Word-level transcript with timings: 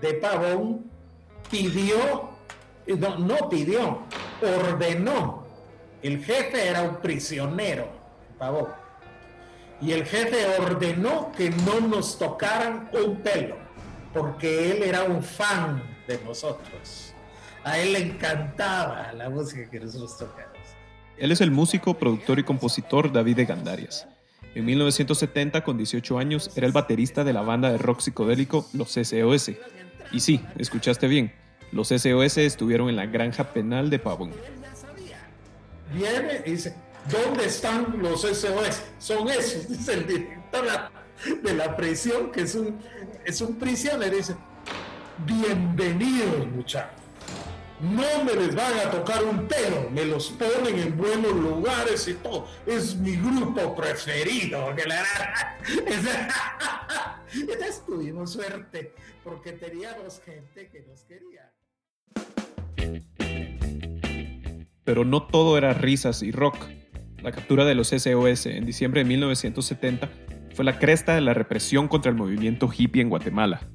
de 0.00 0.14
Pavón 0.14 0.90
pidió, 1.50 2.30
no, 2.86 3.18
no 3.18 3.48
pidió, 3.48 4.00
ordenó. 4.42 5.44
El 6.02 6.22
jefe 6.24 6.68
era 6.68 6.82
un 6.82 6.96
prisionero 6.96 7.88
Pavón. 8.38 8.68
Y 9.80 9.92
el 9.92 10.04
jefe 10.04 10.46
ordenó 10.60 11.32
que 11.32 11.50
no 11.50 11.80
nos 11.80 12.18
tocaran 12.18 12.90
un 12.92 13.16
pelo, 13.16 13.56
porque 14.12 14.70
él 14.70 14.82
era 14.82 15.04
un 15.04 15.22
fan 15.22 15.82
de 16.06 16.18
nosotros. 16.24 17.14
A 17.64 17.78
él 17.78 17.94
le 17.94 18.00
encantaba 18.00 19.12
la 19.12 19.30
música 19.30 19.68
que 19.70 19.80
nosotros 19.80 20.18
tocamos. 20.18 20.54
Él 21.16 21.32
es 21.32 21.40
el 21.40 21.50
músico, 21.50 21.94
productor 21.94 22.38
y 22.38 22.44
compositor 22.44 23.12
David 23.12 23.36
de 23.36 23.44
Gandarias. 23.46 24.06
En 24.54 24.64
1970, 24.64 25.64
con 25.64 25.76
18 25.76 26.18
años, 26.18 26.50
era 26.56 26.66
el 26.66 26.72
baterista 26.72 27.24
de 27.24 27.32
la 27.32 27.42
banda 27.42 27.72
de 27.72 27.78
rock 27.78 28.00
psicodélico 28.00 28.66
Los 28.72 28.92
SOS. 28.92 29.52
Y 30.12 30.20
sí, 30.20 30.44
escuchaste 30.58 31.08
bien, 31.08 31.32
los 31.72 31.88
SOS 31.88 32.38
estuvieron 32.38 32.88
en 32.88 32.96
la 32.96 33.06
granja 33.06 33.44
penal 33.52 33.90
de 33.90 33.98
Pavón. 33.98 34.32
Viene 35.92 36.42
y 36.44 36.52
dice, 36.52 36.74
¿dónde 37.10 37.46
están 37.46 38.00
los 38.00 38.22
SOS? 38.22 38.82
Son 38.98 39.28
esos, 39.28 39.68
dice 39.68 39.94
el 39.94 40.06
director 40.06 40.66
de 41.42 41.54
la 41.54 41.76
prisión, 41.76 42.30
que 42.32 42.42
es 42.42 42.54
un, 42.54 42.78
es 43.24 43.40
un 43.40 43.56
prisionero, 43.56 44.16
dice, 44.16 44.36
bienvenidos 45.26 46.46
muchachos 46.48 47.04
no 47.80 48.24
me 48.24 48.34
les 48.34 48.54
van 48.54 48.78
a 48.78 48.90
tocar 48.90 49.22
un 49.24 49.46
pelo, 49.46 49.90
me 49.90 50.04
los 50.04 50.28
ponen 50.30 50.78
en 50.78 50.96
buenos 50.96 51.32
lugares 51.32 52.08
y 52.08 52.14
todo. 52.14 52.48
Es 52.66 52.96
mi 52.96 53.16
grupo 53.16 53.74
preferido. 53.74 54.70
Entonces 57.36 57.82
tuvimos 57.86 58.32
suerte 58.32 58.94
porque 59.24 59.52
teníamos 59.52 60.20
gente 60.20 60.68
que 60.68 60.82
nos 60.82 61.02
quería. 61.04 61.50
Pero 64.84 65.04
no 65.04 65.26
todo 65.26 65.56
era 65.56 65.72
risas 65.72 66.22
y 66.22 66.30
rock. 66.30 66.56
La 67.22 67.32
captura 67.32 67.64
de 67.64 67.74
los 67.74 67.88
SOS 67.88 68.46
en 68.46 68.66
diciembre 68.66 69.02
de 69.02 69.08
1970 69.08 70.10
fue 70.54 70.64
la 70.64 70.78
cresta 70.78 71.14
de 71.14 71.22
la 71.22 71.32
represión 71.32 71.88
contra 71.88 72.10
el 72.10 72.16
movimiento 72.16 72.70
hippie 72.70 73.00
en 73.00 73.08
Guatemala. 73.08 73.66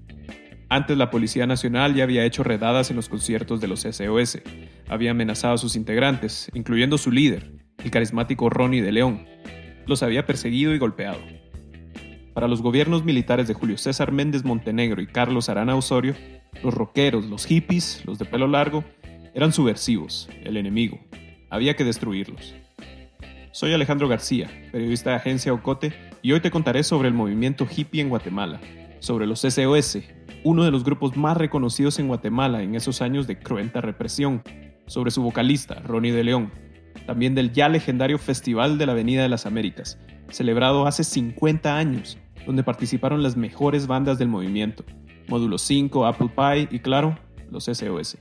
Antes 0.69 0.95
la 0.97 1.09
Policía 1.09 1.47
Nacional 1.47 1.95
ya 1.95 2.03
había 2.03 2.25
hecho 2.25 2.43
redadas 2.43 2.91
en 2.91 2.95
los 2.95 3.09
conciertos 3.09 3.59
de 3.59 3.67
los 3.67 3.81
SOS, 3.81 4.39
había 4.87 5.11
amenazado 5.11 5.55
a 5.55 5.57
sus 5.57 5.75
integrantes, 5.75 6.51
incluyendo 6.53 6.99
su 6.99 7.11
líder, 7.11 7.51
el 7.83 7.89
carismático 7.89 8.51
Ronnie 8.51 8.83
de 8.83 8.91
León. 8.91 9.25
Los 9.87 10.03
había 10.03 10.27
perseguido 10.27 10.75
y 10.75 10.77
golpeado. 10.77 11.19
Para 12.39 12.47
los 12.47 12.61
gobiernos 12.61 13.03
militares 13.03 13.49
de 13.49 13.53
Julio 13.53 13.77
César 13.77 14.13
Méndez 14.13 14.45
Montenegro 14.45 15.01
y 15.01 15.07
Carlos 15.07 15.49
Arana 15.49 15.75
Osorio, 15.75 16.15
los 16.63 16.73
rockeros, 16.73 17.25
los 17.25 17.45
hippies, 17.45 18.01
los 18.05 18.17
de 18.17 18.23
pelo 18.23 18.47
largo, 18.47 18.85
eran 19.33 19.51
subversivos, 19.51 20.29
el 20.45 20.55
enemigo. 20.55 20.97
Había 21.49 21.75
que 21.75 21.83
destruirlos. 21.83 22.55
Soy 23.51 23.73
Alejandro 23.73 24.07
García, 24.07 24.49
periodista 24.71 25.09
de 25.09 25.15
Agencia 25.17 25.51
Ocote, 25.51 25.91
y 26.21 26.31
hoy 26.31 26.39
te 26.39 26.49
contaré 26.49 26.83
sobre 26.83 27.09
el 27.09 27.13
movimiento 27.13 27.67
hippie 27.69 27.99
en 27.99 28.07
Guatemala, 28.07 28.61
sobre 28.99 29.27
los 29.27 29.41
SOS, 29.41 29.97
uno 30.45 30.63
de 30.63 30.71
los 30.71 30.85
grupos 30.85 31.17
más 31.17 31.35
reconocidos 31.35 31.99
en 31.99 32.07
Guatemala 32.07 32.63
en 32.63 32.73
esos 32.73 33.01
años 33.01 33.27
de 33.27 33.37
cruenta 33.37 33.81
represión, 33.81 34.43
sobre 34.87 35.11
su 35.11 35.21
vocalista, 35.21 35.81
Ronnie 35.81 36.13
de 36.13 36.23
León, 36.23 36.53
también 37.05 37.35
del 37.35 37.51
ya 37.51 37.67
legendario 37.67 38.17
Festival 38.17 38.77
de 38.77 38.85
la 38.85 38.93
Avenida 38.93 39.23
de 39.23 39.29
las 39.29 39.45
Américas, 39.45 39.99
celebrado 40.31 40.87
hace 40.87 41.03
50 41.03 41.77
años, 41.77 42.17
donde 42.45 42.63
participaron 42.63 43.23
las 43.23 43.37
mejores 43.37 43.87
bandas 43.87 44.17
del 44.17 44.27
movimiento, 44.27 44.83
Módulo 45.27 45.57
5, 45.57 46.05
Apple 46.05 46.31
Pie 46.35 46.67
y 46.71 46.79
claro, 46.79 47.17
los 47.51 47.65
SOS. 47.65 48.17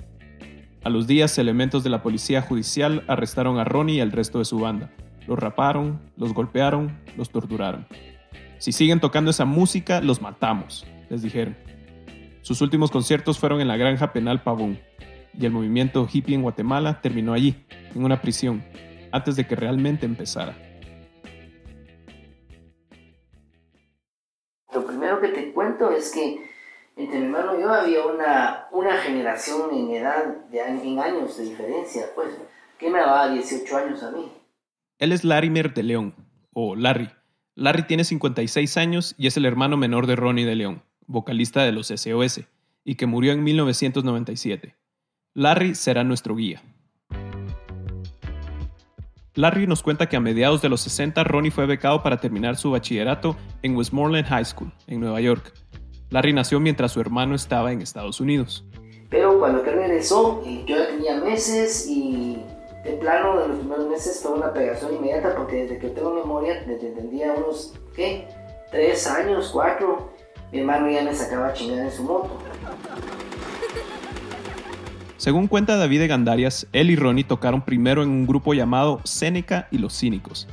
A 0.84 0.90
los 0.90 1.06
días, 1.06 1.36
elementos 1.38 1.82
de 1.82 1.90
la 1.90 2.02
policía 2.02 2.40
judicial 2.40 3.04
arrestaron 3.08 3.58
a 3.58 3.64
Ronnie 3.64 3.96
y 3.96 4.00
al 4.00 4.12
resto 4.12 4.38
de 4.38 4.44
su 4.44 4.58
banda. 4.58 4.90
Los 5.26 5.38
raparon, 5.38 6.00
los 6.16 6.32
golpearon, 6.32 6.98
los 7.16 7.30
torturaron. 7.30 7.86
Si 8.58 8.72
siguen 8.72 9.00
tocando 9.00 9.30
esa 9.30 9.44
música, 9.44 10.00
los 10.00 10.22
matamos, 10.22 10.86
les 11.10 11.22
dijeron. 11.22 11.56
Sus 12.42 12.60
últimos 12.60 12.90
conciertos 12.90 13.38
fueron 13.38 13.60
en 13.60 13.68
la 13.68 13.76
granja 13.76 14.12
penal 14.12 14.42
Pavón, 14.42 14.78
y 15.38 15.46
el 15.46 15.52
movimiento 15.52 16.08
hippie 16.10 16.34
en 16.34 16.42
Guatemala 16.42 17.00
terminó 17.00 17.32
allí, 17.32 17.56
en 17.94 18.04
una 18.04 18.20
prisión, 18.20 18.64
antes 19.12 19.36
de 19.36 19.46
que 19.46 19.56
realmente 19.56 20.06
empezara. 20.06 20.56
Es 25.98 26.10
que 26.10 26.48
entre 26.96 27.18
mi 27.20 27.26
hermano 27.26 27.58
y 27.58 27.62
yo 27.62 27.72
había 27.72 28.06
una, 28.06 28.66
una 28.72 28.96
generación 28.98 29.72
en 29.72 29.90
edad, 29.90 30.24
de, 30.50 30.60
en 30.60 30.98
años 30.98 31.36
de 31.36 31.44
diferencia, 31.44 32.06
pues, 32.14 32.30
que 32.78 32.90
me 32.90 32.98
daba 32.98 33.28
18 33.30 33.76
años 33.76 34.02
a 34.02 34.10
mí. 34.10 34.32
Él 34.98 35.12
es 35.12 35.24
Larimer 35.24 35.74
de 35.74 35.82
León, 35.82 36.14
o 36.52 36.74
Larry. 36.74 37.10
Larry 37.54 37.82
tiene 37.86 38.04
56 38.04 38.76
años 38.76 39.14
y 39.18 39.26
es 39.26 39.36
el 39.36 39.44
hermano 39.44 39.76
menor 39.76 40.06
de 40.06 40.16
Ronnie 40.16 40.44
de 40.44 40.56
León 40.56 40.82
vocalista 41.08 41.62
de 41.64 41.72
los 41.72 41.88
SOS, 41.88 42.42
y 42.84 42.94
que 42.94 43.06
murió 43.06 43.32
en 43.32 43.42
1997. 43.42 44.76
Larry 45.34 45.74
será 45.74 46.04
nuestro 46.04 46.36
guía. 46.36 46.62
Larry 49.34 49.66
nos 49.66 49.82
cuenta 49.82 50.08
que 50.08 50.16
a 50.16 50.20
mediados 50.20 50.62
de 50.62 50.68
los 50.68 50.80
60 50.82 51.22
Ronnie 51.24 51.50
fue 51.50 51.66
becado 51.66 52.02
para 52.02 52.18
terminar 52.18 52.56
su 52.56 52.70
bachillerato 52.70 53.36
en 53.62 53.76
Westmoreland 53.76 54.26
High 54.26 54.44
School, 54.44 54.72
en 54.86 55.00
Nueva 55.00 55.20
York. 55.20 55.52
Larry 56.10 56.32
nació 56.32 56.58
mientras 56.58 56.92
su 56.92 57.00
hermano 57.00 57.34
estaba 57.34 57.72
en 57.72 57.82
Estados 57.82 58.20
Unidos. 58.20 58.64
Pero 59.10 59.38
cuando 59.38 59.60
él 59.60 59.66
regresó, 59.66 60.42
yo 60.44 60.76
ya 60.76 60.86
tenía 60.88 61.20
meses 61.20 61.86
y 61.88 62.42
de 62.84 62.92
plano 62.92 63.38
de 63.40 63.48
los 63.48 63.58
primeros 63.58 63.88
meses 63.88 64.20
fue 64.22 64.32
una 64.32 64.52
pegación 64.52 64.94
inmediata 64.94 65.34
porque 65.36 65.64
desde 65.64 65.78
que 65.78 65.88
tengo 65.88 66.14
memoria, 66.14 66.62
desde 66.66 66.90
tendría 66.90 67.34
unos, 67.34 67.74
¿qué? 67.94 68.26
Tres 68.70 69.06
años, 69.06 69.50
cuatro, 69.52 70.12
mi 70.52 70.60
hermano 70.60 70.90
ya 70.90 71.02
me 71.02 71.14
sacaba 71.14 71.52
chingada 71.52 71.84
en 71.84 71.90
su 71.90 72.02
moto. 72.02 72.38
Según 75.18 75.48
cuenta 75.48 75.76
David 75.76 76.00
de 76.00 76.06
Gandarias, 76.06 76.66
él 76.72 76.90
y 76.90 76.96
Ronnie 76.96 77.24
tocaron 77.24 77.62
primero 77.62 78.02
en 78.02 78.10
un 78.10 78.26
grupo 78.26 78.54
llamado 78.54 79.00
Seneca 79.04 79.68
y 79.70 79.78
los 79.78 79.98
Cínicos. 79.98 80.46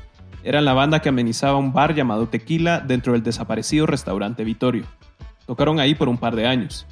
Eran 0.44 0.66
la 0.66 0.74
banda 0.74 1.02
que 1.02 1.10
amenizaba 1.10 1.58
un 1.58 1.72
bar 1.72 1.94
llamado 1.94 2.28
Tequila 2.28 2.80
dentro 2.80 3.14
del 3.14 3.24
desaparecido 3.24 3.86
restaurante 3.86 4.44
Vitorio. 4.44 4.86
Tocaron 5.46 5.80
ahí 5.80 5.96
por 5.96 6.10
un 6.10 6.18
par 6.18 6.36
de 6.36 6.48
años. 6.48 6.88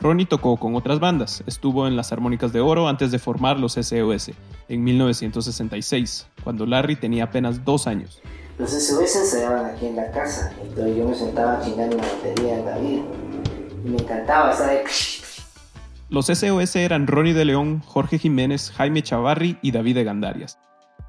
Ronnie 0.00 0.24
tocó 0.24 0.56
con 0.56 0.74
otras 0.76 0.98
bandas, 0.98 1.44
estuvo 1.46 1.86
en 1.86 1.94
las 1.94 2.10
Armónicas 2.10 2.54
de 2.54 2.60
Oro 2.60 2.88
antes 2.88 3.10
de 3.10 3.18
formar 3.18 3.58
los 3.58 3.74
SOS 3.74 4.30
en 4.68 4.82
1966, 4.82 6.26
cuando 6.42 6.64
Larry 6.64 6.96
tenía 6.96 7.24
apenas 7.24 7.66
dos 7.66 7.86
años. 7.86 8.22
Los 8.58 8.70
SOS 8.70 9.16
ensayaban 9.16 9.66
aquí 9.66 9.86
en 9.86 9.96
la 9.96 10.10
casa, 10.10 10.54
entonces 10.62 10.96
yo 10.96 11.06
me 11.06 11.14
sentaba 11.14 11.60
chingando 11.62 11.98
la 11.98 12.02
batería 12.04 12.58
en 12.58 12.64
David. 12.64 13.00
Y 13.84 13.88
me 13.90 13.96
encantaba, 13.98 14.54
¿sabes? 14.54 15.44
Los 16.08 16.26
SOS 16.26 16.76
eran 16.76 17.06
Ronnie 17.06 17.34
de 17.34 17.44
León, 17.44 17.82
Jorge 17.84 18.18
Jiménez, 18.18 18.72
Jaime 18.76 19.02
Chavarri 19.02 19.58
y 19.60 19.70
David 19.70 19.96
de 19.96 20.04
Gandarias. 20.04 20.58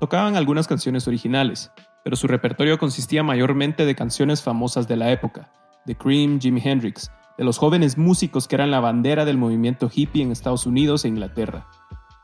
Tocaban 0.01 0.36
algunas 0.36 0.68
canciones 0.68 1.07
originales, 1.07 1.71
pero 2.04 2.18
su 2.18 2.27
repertorio 2.27 2.77
consistía 2.77 3.24
mayormente 3.24 3.86
de 3.86 3.95
canciones 3.95 4.42
famosas 4.42 4.88
de 4.88 4.98
la 4.98 5.12
época, 5.12 5.50
de 5.86 5.95
Cream, 5.95 6.39
Jimi 6.39 6.62
Hendrix, 6.63 7.12
de 7.38 7.44
los 7.44 7.57
jóvenes 7.57 7.98
músicos 7.98 8.48
que 8.48 8.56
eran 8.56 8.72
la 8.72 8.80
bandera 8.80 9.25
del 9.25 9.38
movimiento 9.38 9.89
hippie 9.94 10.24
en 10.24 10.31
Estados 10.31 10.66
Unidos 10.66 11.06
e 11.06 11.10
Inglaterra. 11.10 11.68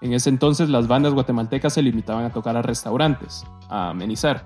En 0.02 0.14
ese 0.14 0.30
entonces 0.30 0.70
las 0.70 0.88
bandas 0.88 1.14
guatemaltecas 1.14 1.74
se 1.74 1.82
limitaban 1.82 2.26
a 2.26 2.32
tocar 2.32 2.56
a 2.56 2.62
restaurantes, 2.62 3.44
a 3.70 3.90
amenizar, 3.90 4.46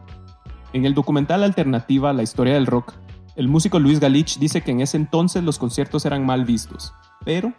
en 0.74 0.86
el 0.86 0.94
documental 0.94 1.44
Alternativa 1.44 2.14
La 2.14 2.24
historia 2.24 2.54
del 2.54 2.66
rock, 2.66 2.94
el 3.36 3.50
músico 3.50 3.78
Luis 3.80 4.00
Galich 4.00 4.38
dice 4.40 4.62
que 4.62 4.72
en 4.72 4.80
ese 4.80 4.96
entonces 4.96 5.44
los 5.44 5.60
conciertos 5.60 6.06
eran 6.06 6.26
mal 6.26 6.46
vistos, 6.46 6.94
pero... 7.26 7.54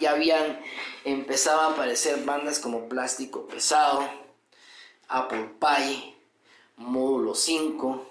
Ya 0.00 0.10
habían, 0.10 0.58
empezaban 1.04 1.66
a 1.66 1.74
aparecer 1.74 2.24
bandas 2.24 2.58
como 2.58 2.88
Plástico 2.88 3.46
Pesado, 3.46 4.02
Apple 5.08 5.50
Pie, 5.60 6.16
Módulo 6.76 7.36
5, 7.36 8.04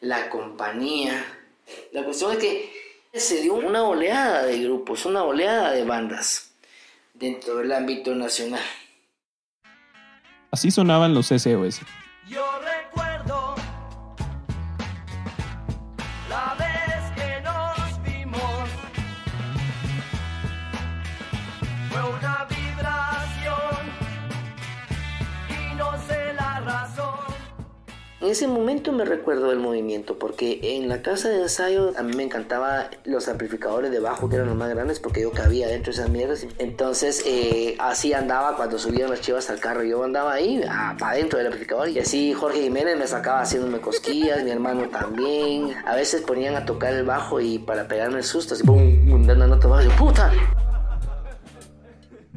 La 0.00 0.30
Compañía. 0.30 1.22
La 1.92 2.04
cuestión 2.04 2.32
es 2.32 2.38
que 2.38 2.80
Se 3.12 3.40
dio 3.42 3.54
una 3.54 3.82
oleada 3.82 4.44
de 4.44 4.62
grupos, 4.62 5.04
una 5.04 5.24
oleada 5.24 5.72
de 5.72 5.84
bandas 5.84 6.52
dentro 7.12 7.56
del 7.56 7.72
ámbito 7.72 8.14
nacional. 8.14 8.62
Así 10.52 10.70
sonaban 10.70 11.12
los 11.14 11.26
SOS. 11.26 11.80
Yo 12.28 12.44
recuerdo 12.60 13.09
ese 28.30 28.46
momento 28.46 28.92
me 28.92 29.04
recuerdo 29.04 29.50
del 29.50 29.58
movimiento 29.58 30.18
porque 30.18 30.60
en 30.62 30.88
la 30.88 31.02
casa 31.02 31.28
de 31.28 31.42
ensayo 31.42 31.92
a 31.98 32.02
mí 32.02 32.14
me 32.14 32.22
encantaba 32.22 32.90
los 33.04 33.28
amplificadores 33.28 33.90
de 33.90 34.00
bajo 34.00 34.28
que 34.28 34.36
eran 34.36 34.48
los 34.48 34.56
más 34.56 34.70
grandes 34.70 35.00
porque 35.00 35.22
yo 35.22 35.32
cabía 35.32 35.68
dentro 35.68 35.92
de 35.92 35.98
esas 35.98 36.10
mierdas. 36.10 36.46
Entonces 36.58 37.22
eh, 37.26 37.76
así 37.78 38.12
andaba 38.12 38.56
cuando 38.56 38.78
subían 38.78 39.10
las 39.10 39.20
chivas 39.20 39.50
al 39.50 39.60
carro. 39.60 39.82
Yo 39.82 40.02
andaba 40.04 40.32
ahí 40.32 40.62
ah, 40.68 40.96
para 40.98 41.12
adentro 41.12 41.38
del 41.38 41.48
amplificador 41.48 41.88
y 41.88 41.98
así 41.98 42.32
Jorge 42.32 42.62
Jiménez 42.62 42.98
me 42.98 43.06
sacaba 43.06 43.40
haciéndome 43.40 43.80
cosquillas, 43.80 44.44
mi 44.44 44.50
hermano 44.50 44.88
también. 44.88 45.74
A 45.86 45.94
veces 45.94 46.22
ponían 46.22 46.54
a 46.56 46.64
tocar 46.64 46.94
el 46.94 47.04
bajo 47.04 47.40
y 47.40 47.58
para 47.58 47.88
pegarme 47.88 48.18
el 48.18 48.24
susto, 48.24 48.54
así 48.54 48.64
pum, 48.64 49.26
dando 49.26 49.46
nota 49.46 49.84
y 49.84 49.88
puta. 49.90 50.32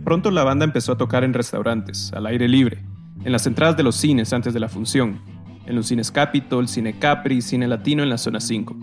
Pronto 0.03 0.31
la 0.31 0.43
banda 0.43 0.65
empezó 0.65 0.93
a 0.93 0.97
tocar 0.97 1.23
en 1.23 1.33
restaurantes, 1.33 2.11
al 2.13 2.25
aire 2.25 2.47
libre, 2.47 2.83
en 3.23 3.31
las 3.31 3.47
entradas 3.47 3.77
de 3.77 3.83
los 3.83 3.95
cines 3.95 4.33
antes 4.33 4.53
de 4.53 4.59
la 4.59 4.67
función, 4.67 5.21
en 5.65 5.75
los 5.75 5.87
cines 5.87 6.11
Capitol, 6.11 6.67
Cine 6.67 6.97
Capri, 6.99 7.41
Cine 7.41 7.67
Latino 7.67 8.03
en 8.03 8.09
la 8.09 8.17
zona 8.17 8.39
5. 8.39 8.75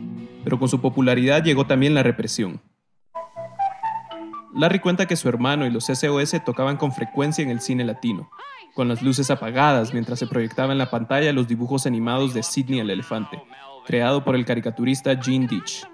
Pero 0.44 0.58
con 0.58 0.68
su 0.68 0.80
popularidad 0.80 1.42
llegó 1.42 1.66
también 1.66 1.94
la 1.94 2.02
represión. 2.02 2.60
Larry 4.54 4.80
cuenta 4.80 5.06
que 5.06 5.16
su 5.16 5.28
hermano 5.28 5.64
y 5.64 5.70
los 5.70 5.84
SOS 5.86 6.44
tocaban 6.44 6.76
con 6.76 6.92
frecuencia 6.92 7.42
en 7.42 7.50
el 7.50 7.60
cine 7.60 7.84
latino, 7.84 8.30
con 8.74 8.88
las 8.88 9.00
luces 9.00 9.30
apagadas 9.30 9.92
mientras 9.92 10.18
se 10.18 10.26
proyectaba 10.26 10.72
en 10.72 10.78
la 10.78 10.90
pantalla 10.90 11.32
los 11.32 11.46
dibujos 11.46 11.86
animados 11.86 12.34
de 12.34 12.42
Sidney 12.42 12.80
el 12.80 12.90
Elefante, 12.90 13.40
creado 13.86 14.24
por 14.24 14.34
el 14.34 14.44
caricaturista 14.44 15.16
Gene 15.16 15.46
Ditch. 15.46 15.86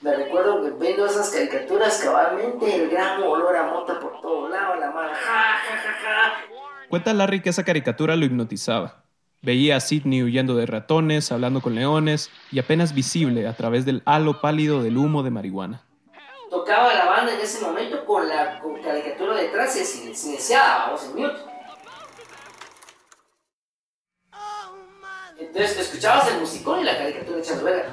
Me 0.00 0.16
recuerdo 0.16 0.62
que 0.62 0.70
viendo 0.84 1.06
esas 1.06 1.30
caricaturas 1.30 2.00
cabalmente, 2.02 2.74
el 2.74 2.90
gran 2.90 3.22
olor 3.22 3.56
a 3.56 3.70
mota 3.70 4.00
por 4.00 4.20
todos 4.20 4.50
lados, 4.50 4.78
la 4.80 4.90
mala, 4.90 5.14
ja, 5.14 5.14
ja, 5.14 5.76
ja, 5.76 5.92
ja. 5.92 6.32
Cuenta 6.88 7.14
Larry 7.14 7.40
que 7.40 7.50
esa 7.50 7.64
caricatura 7.64 8.16
lo 8.16 8.24
hipnotizaba. 8.24 9.05
Veía 9.46 9.76
a 9.76 9.80
Sidney 9.80 10.24
huyendo 10.24 10.56
de 10.56 10.66
ratones, 10.66 11.30
hablando 11.30 11.60
con 11.60 11.76
leones 11.76 12.30
y 12.50 12.58
apenas 12.58 12.92
visible 12.92 13.46
a 13.46 13.54
través 13.54 13.84
del 13.84 14.02
halo 14.04 14.40
pálido 14.40 14.82
del 14.82 14.96
humo 14.96 15.22
de 15.22 15.30
marihuana. 15.30 15.82
Tocaba 16.50 16.92
la 16.92 17.04
banda 17.04 17.32
en 17.32 17.40
ese 17.40 17.64
momento 17.64 18.04
con 18.04 18.28
la 18.28 18.58
con 18.58 18.82
caricatura 18.82 19.36
detrás 19.36 19.76
y 19.80 19.84
sin- 19.84 20.16
silenciada, 20.16 20.86
vamos 20.86 21.04
en 21.04 21.10
mute. 21.22 21.38
Entonces 25.38 25.78
escuchabas 25.78 26.28
el 26.32 26.40
musicón 26.40 26.80
y 26.80 26.84
la 26.84 26.98
caricatura 26.98 27.38
echando 27.38 27.62
verga. 27.62 27.88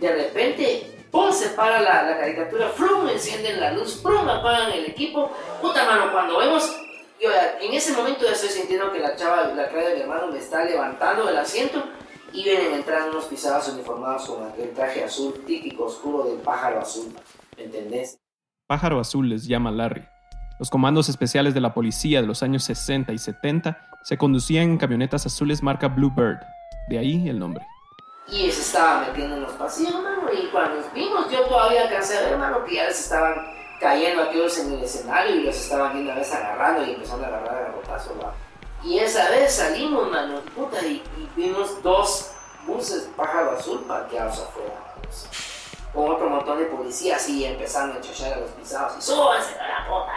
De 0.00 0.12
repente, 0.12 0.89
¡pum! 1.10 1.32
se 1.32 1.50
para 1.50 1.80
la, 1.80 2.02
la 2.04 2.18
caricatura, 2.18 2.68
¡flum! 2.68 3.08
encienden 3.08 3.60
la 3.60 3.72
luz, 3.72 3.96
¡pum! 4.02 4.28
apagan 4.28 4.72
el 4.72 4.86
equipo. 4.86 5.30
Puta 5.60 5.84
mano, 5.84 6.12
cuando 6.12 6.38
vemos, 6.38 6.74
yo 7.20 7.30
ya- 7.30 7.58
en 7.60 7.72
ese 7.74 7.92
momento 7.92 8.24
ya 8.24 8.32
estoy 8.32 8.48
sintiendo 8.50 8.92
que 8.92 8.98
la 9.00 9.16
chava, 9.16 9.44
la 9.54 9.68
cara 9.68 9.88
de 9.88 9.94
mi 9.96 10.00
hermano 10.02 10.28
me 10.28 10.38
está 10.38 10.64
levantando 10.64 11.24
del 11.26 11.36
asiento 11.38 11.82
y 12.32 12.44
vienen 12.44 12.74
entrando 12.74 13.10
unos 13.10 13.24
pisados 13.26 13.68
uniformados 13.68 14.26
con 14.26 14.46
aquel 14.48 14.70
traje 14.72 15.02
azul 15.04 15.42
típico 15.46 15.84
oscuro 15.86 16.24
del 16.24 16.38
pájaro 16.38 16.80
azul. 16.80 17.12
¿Me 17.56 17.64
entendés? 17.64 18.16
Pájaro 18.68 19.00
Azul 19.00 19.28
les 19.28 19.46
llama 19.48 19.72
Larry. 19.72 20.04
Los 20.60 20.70
comandos 20.70 21.08
especiales 21.08 21.54
de 21.54 21.60
la 21.60 21.74
policía 21.74 22.20
de 22.20 22.26
los 22.28 22.42
años 22.44 22.62
60 22.64 23.12
y 23.12 23.18
70 23.18 23.84
se 24.04 24.16
conducían 24.16 24.64
en 24.64 24.78
camionetas 24.78 25.26
azules 25.26 25.60
marca 25.62 25.88
Bluebird, 25.88 26.38
de 26.88 26.98
ahí 26.98 27.28
el 27.28 27.38
nombre. 27.40 27.66
Y 28.30 28.50
se 28.50 28.60
estaba 28.60 29.00
metiendo 29.00 29.36
en 29.36 29.42
los 29.42 29.52
pasillos, 29.52 29.94
hermano. 29.94 30.32
Y 30.32 30.46
cuando 30.48 30.82
vimos, 30.94 31.30
yo 31.30 31.42
todavía 31.46 31.82
alcancé 31.82 32.18
a 32.18 32.22
ver, 32.22 32.32
hermano, 32.32 32.64
que 32.64 32.76
ya 32.76 32.84
les 32.84 33.00
estaban 33.00 33.34
cayendo 33.80 34.22
aquellos 34.22 34.58
en 34.58 34.72
el 34.74 34.84
escenario 34.84 35.36
y 35.36 35.42
los 35.42 35.56
estaban 35.56 35.92
viendo 35.92 36.12
a 36.12 36.16
veces 36.16 36.34
agarrando 36.34 36.86
y 36.86 36.92
empezando 36.92 37.24
a 37.24 37.28
agarrar 37.28 37.54
a 37.54 37.60
garrotazos. 37.62 38.12
Y 38.84 38.98
esa 38.98 39.28
vez 39.30 39.54
salimos, 39.54 40.08
mano, 40.10 40.40
puta, 40.54 40.80
y, 40.86 41.02
y 41.16 41.30
vimos 41.34 41.82
dos 41.82 42.30
buses 42.66 43.10
pájaro 43.16 43.52
azul 43.52 43.80
parqueados 43.80 44.38
afuera, 44.38 44.74
mano, 44.74 45.00
con 45.92 46.10
otro 46.10 46.30
montón 46.30 46.58
de 46.58 46.66
policías 46.66 47.28
y 47.28 47.44
empezando 47.44 47.98
a 47.98 48.00
chochar 48.00 48.34
a 48.34 48.36
los 48.40 48.50
pisados. 48.50 48.96
Y 48.98 49.02
súbanse 49.02 49.58
a 49.58 49.68
la 49.68 49.88
puta 49.88 50.12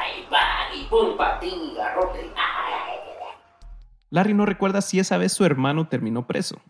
y 0.76 0.80
y 0.80 0.86
pum, 0.86 1.18
patín 1.18 1.72
y 1.72 1.76
garrote. 1.76 2.26
Y. 2.26 2.32
Larry 4.10 4.36
no 4.36 4.46
recuerda 4.46 4.82
si 4.82 5.00
esa 5.00 5.18
vez 5.18 5.34
su 5.34 5.44
hermano 5.44 5.88
terminó 5.88 6.28
preso. 6.28 6.62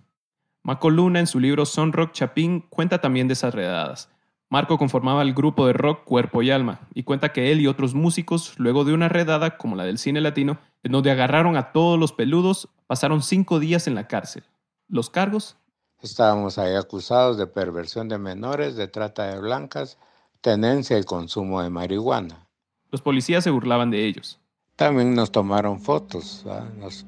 Marco 0.64 0.90
Luna, 0.90 1.20
en 1.20 1.28
su 1.28 1.40
libro 1.40 1.66
Son 1.66 1.94
Rock 1.94 2.14
Chapín, 2.14 2.62
cuenta 2.70 3.02
también 3.02 3.28
de 3.28 3.34
esas 3.34 3.54
redadas. 3.54 4.10
Marco 4.50 4.78
conformaba 4.78 5.22
el 5.22 5.34
grupo 5.34 5.68
de 5.68 5.74
rock 5.74 6.04
Cuerpo 6.06 6.42
y 6.42 6.52
Alma 6.52 6.88
y 6.94 7.04
cuenta 7.04 7.34
que 7.34 7.52
él 7.52 7.60
y 7.60 7.68
otros 7.68 7.94
músicos, 7.94 8.54
luego 8.58 8.86
de 8.86 8.94
una 8.94 9.10
redada 9.10 9.58
como 9.58 9.76
la 9.76 9.84
del 9.84 9.98
cine 9.98 10.22
latino, 10.22 10.60
en 10.84 10.92
donde 10.92 11.12
agarraron 11.12 11.58
a 11.58 11.72
todos 11.72 12.00
los 12.00 12.14
peludos, 12.14 12.70
pasaron 12.88 13.22
cinco 13.22 13.60
días 13.60 13.88
en 13.88 13.96
la 13.96 14.08
cárcel. 14.08 14.44
Los 14.88 15.10
cargos, 15.10 15.58
Estábamos 16.04 16.58
ahí 16.58 16.76
acusados 16.76 17.38
de 17.38 17.48
perversión 17.48 18.10
de 18.10 18.18
menores, 18.18 18.76
de 18.76 18.90
trata 18.90 19.28
de 19.28 19.40
blancas, 19.40 19.98
tenencia 20.42 21.00
y 21.00 21.04
consumo 21.06 21.62
de 21.62 21.70
marihuana. 21.70 22.46
los 22.92 23.02
policías 23.02 23.46
se 23.46 23.50
burlaban 23.52 23.90
de 23.90 24.06
ellos. 24.06 24.38
También 24.76 25.16
nos 25.16 25.32
tomaron 25.32 25.80
fotos, 25.80 26.44
¿va? 26.46 26.70
nos, 26.78 27.06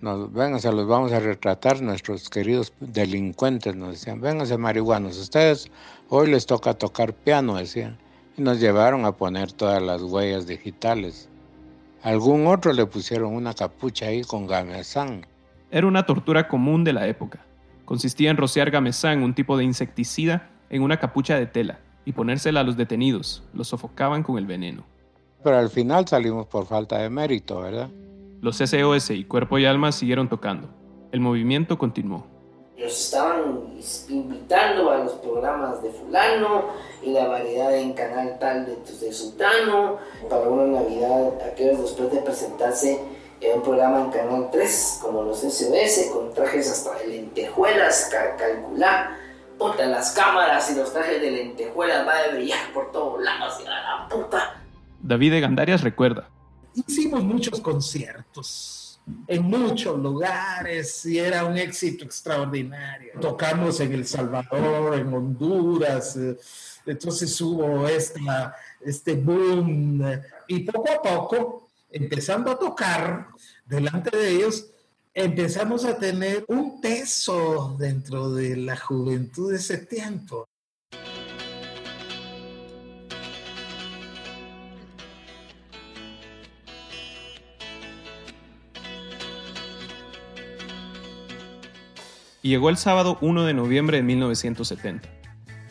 nos, 0.00 0.32
vénganse, 0.32 0.72
los 0.72 0.86
vamos 0.86 1.12
a 1.12 1.20
retratar, 1.20 1.82
nuestros 1.82 2.28
queridos 2.30 2.72
delincuentes 2.80 3.76
nos 3.76 3.90
decían, 3.90 4.20
vénganse 4.20 4.56
marihuanos, 4.56 5.18
ustedes 5.18 5.70
hoy 6.08 6.30
les 6.30 6.46
toca 6.46 6.74
tocar 6.74 7.12
piano, 7.12 7.56
decían, 7.56 7.98
y 8.36 8.42
nos 8.42 8.60
llevaron 8.60 9.04
a 9.04 9.12
poner 9.12 9.52
todas 9.52 9.82
las 9.82 10.02
huellas 10.02 10.46
digitales. 10.46 11.28
Algún 12.02 12.46
otro 12.46 12.72
le 12.72 12.86
pusieron 12.86 13.34
una 13.34 13.52
capucha 13.52 14.06
ahí 14.06 14.22
con 14.22 14.46
gamesán. 14.46 15.26
Era 15.70 15.86
una 15.86 16.06
tortura 16.06 16.48
común 16.48 16.82
de 16.82 16.94
la 16.94 17.06
época. 17.06 17.40
Consistía 17.84 18.30
en 18.30 18.38
rociar 18.38 18.70
gamesán, 18.70 19.22
un 19.22 19.34
tipo 19.34 19.58
de 19.58 19.64
insecticida, 19.64 20.48
en 20.70 20.82
una 20.82 20.98
capucha 20.98 21.36
de 21.36 21.46
tela 21.46 21.80
y 22.06 22.12
ponérsela 22.12 22.60
a 22.60 22.64
los 22.64 22.76
detenidos. 22.76 23.42
Los 23.52 23.68
sofocaban 23.68 24.22
con 24.22 24.38
el 24.38 24.46
veneno. 24.46 24.84
Pero 25.42 25.58
al 25.58 25.68
final 25.68 26.08
salimos 26.08 26.46
por 26.46 26.66
falta 26.66 26.98
de 26.98 27.10
mérito, 27.10 27.60
¿verdad? 27.60 27.90
Los 28.40 28.56
SOS 28.56 29.10
y 29.10 29.24
Cuerpo 29.24 29.58
y 29.58 29.66
Alma 29.66 29.92
siguieron 29.92 30.30
tocando. 30.30 30.68
El 31.12 31.20
movimiento 31.20 31.76
continuó. 31.76 32.26
Los 32.78 32.98
estaban 32.98 33.66
invitando 34.08 34.90
a 34.90 34.98
los 34.98 35.12
programas 35.14 35.82
de 35.82 35.90
fulano 35.90 36.64
y 37.02 37.12
la 37.12 37.28
variedad 37.28 37.76
en 37.76 37.92
canal 37.92 38.38
tal 38.38 38.64
de, 38.64 38.76
de 38.76 39.12
sultano. 39.12 39.98
Para 40.30 40.48
una 40.48 40.80
Navidad, 40.80 41.32
aquellos 41.52 41.82
después 41.82 42.10
de 42.12 42.22
presentarse 42.22 42.98
en 43.42 43.58
un 43.58 43.62
programa 43.62 44.00
en 44.04 44.10
Canal 44.10 44.48
3, 44.50 45.00
como 45.02 45.22
los 45.22 45.40
SOS, 45.40 46.10
con 46.10 46.32
trajes 46.32 46.70
hasta 46.70 46.98
de 46.98 47.08
lentejuelas, 47.08 48.08
cal 48.10 48.36
calcular. 48.36 49.10
Puta, 49.58 49.84
las 49.84 50.12
cámaras 50.12 50.70
y 50.70 50.76
los 50.76 50.90
trajes 50.94 51.20
de 51.20 51.30
lentejuelas 51.30 52.06
va 52.08 52.12
a 52.12 52.34
brillar 52.34 52.72
por 52.72 52.90
todos 52.90 53.22
lados 53.22 53.60
y 53.62 53.66
a 53.66 53.70
la 53.70 54.08
puta. 54.08 54.62
David 55.02 55.32
de 55.32 55.40
Gandarias 55.40 55.82
recuerda. 55.82 56.30
Hicimos 56.86 57.22
muchos 57.22 57.60
conciertos 57.60 58.80
en 59.26 59.42
muchos 59.42 59.98
lugares 59.98 61.04
y 61.06 61.18
era 61.18 61.44
un 61.44 61.56
éxito 61.56 62.04
extraordinario. 62.04 63.12
Tocamos 63.20 63.80
en 63.80 63.92
El 63.92 64.06
Salvador, 64.06 64.98
en 64.98 65.12
Honduras, 65.12 66.16
eh, 66.16 66.36
entonces 66.86 67.40
hubo 67.40 67.86
esta, 67.88 68.54
este 68.80 69.14
boom 69.14 70.02
y 70.48 70.60
poco 70.60 70.92
a 70.92 71.02
poco, 71.02 71.68
empezando 71.90 72.50
a 72.50 72.58
tocar 72.58 73.28
delante 73.64 74.16
de 74.16 74.30
ellos, 74.30 74.70
empezamos 75.12 75.84
a 75.84 75.98
tener 75.98 76.44
un 76.48 76.80
peso 76.80 77.76
dentro 77.78 78.32
de 78.32 78.56
la 78.56 78.76
juventud 78.76 79.50
de 79.50 79.58
ese 79.58 79.78
tiempo. 79.78 80.48
Y 92.42 92.48
llegó 92.48 92.70
el 92.70 92.76
sábado 92.76 93.18
1 93.20 93.44
de 93.44 93.54
noviembre 93.54 93.98
de 93.98 94.02
1970. 94.02 95.08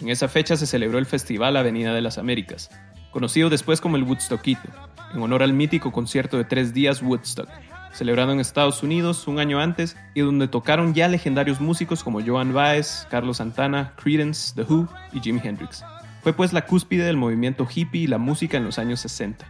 En 0.02 0.10
esa 0.10 0.28
fecha 0.28 0.56
se 0.56 0.68
celebró 0.68 1.00
el 1.00 1.06
Festival 1.06 1.58
Avenida 1.58 1.94
de 1.94 2.02
las 2.02 2.18
Américas, 2.18 2.70
conocido 3.12 3.50
después 3.50 3.82
como 3.82 3.98
el 3.98 4.04
Woodstockito, 4.04 4.70
en 5.14 5.22
honor 5.22 5.44
al 5.44 5.54
mítico 5.54 5.92
concierto 5.92 6.38
de 6.38 6.46
tres 6.46 6.74
días 6.74 7.02
Woodstock, 7.02 7.50
celebrado 7.92 8.32
en 8.32 8.40
Estados 8.40 8.84
Unidos 8.84 9.28
un 9.28 9.40
año 9.40 9.60
antes 9.60 9.98
y 10.14 10.22
donde 10.22 10.48
tocaron 10.48 10.94
ya 10.94 11.08
legendarios 11.08 11.60
músicos 11.60 12.04
como 12.04 12.24
Joan 12.26 12.54
Baez, 12.54 13.08
Carlos 13.10 13.38
Santana, 13.38 13.94
Creedence, 14.02 14.54
The 14.56 14.72
Who 14.72 14.88
y 15.12 15.20
Jimi 15.20 15.42
Hendrix. 15.44 15.84
Fue 16.22 16.34
pues 16.34 16.54
la 16.54 16.66
cúspide 16.66 17.04
del 17.04 17.18
movimiento 17.18 17.68
hippie 17.74 18.04
y 18.04 18.08
la 18.08 18.18
música 18.18 18.58
en 18.58 18.66
los 18.66 18.78
años 18.78 19.00
60. 19.00 19.46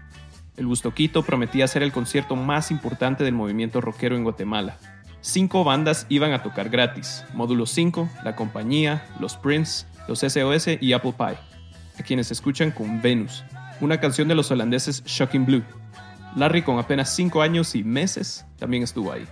El 0.57 0.67
Bustoquito 0.67 1.23
prometía 1.23 1.67
ser 1.67 1.83
el 1.83 1.91
concierto 1.91 2.35
más 2.35 2.71
importante 2.71 3.23
del 3.23 3.33
movimiento 3.33 3.81
rockero 3.81 4.15
en 4.15 4.23
Guatemala. 4.23 4.77
Cinco 5.21 5.63
bandas 5.63 6.05
iban 6.09 6.31
a 6.31 6.41
tocar 6.43 6.69
gratis: 6.69 7.25
Módulo 7.33 7.65
5, 7.65 8.09
La 8.23 8.35
Compañía, 8.35 9.05
Los 9.19 9.35
Prince, 9.35 9.85
Los 10.07 10.19
SOS 10.19 10.67
y 10.79 10.93
Apple 10.93 11.13
Pie, 11.17 11.37
a 11.99 12.03
quienes 12.03 12.31
escuchan 12.31 12.71
con 12.71 13.01
Venus, 13.01 13.43
una 13.81 13.99
canción 13.99 14.27
de 14.27 14.35
los 14.35 14.49
holandeses 14.51 15.03
Shocking 15.03 15.45
Blue. 15.45 15.63
Larry, 16.35 16.61
con 16.61 16.79
apenas 16.79 17.13
cinco 17.13 17.41
años 17.41 17.75
y 17.75 17.83
meses, 17.83 18.45
también 18.57 18.83
estuvo 18.83 19.11
ahí. 19.11 19.27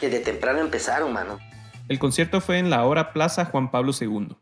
Desde 0.00 0.20
temprano 0.20 0.60
empezaron, 0.60 1.12
mano. 1.12 1.38
El 1.88 1.98
concierto 1.98 2.40
fue 2.40 2.58
en 2.58 2.70
la 2.70 2.84
hora 2.84 3.12
Plaza 3.12 3.46
Juan 3.46 3.70
Pablo 3.70 3.92
II. 3.98 4.36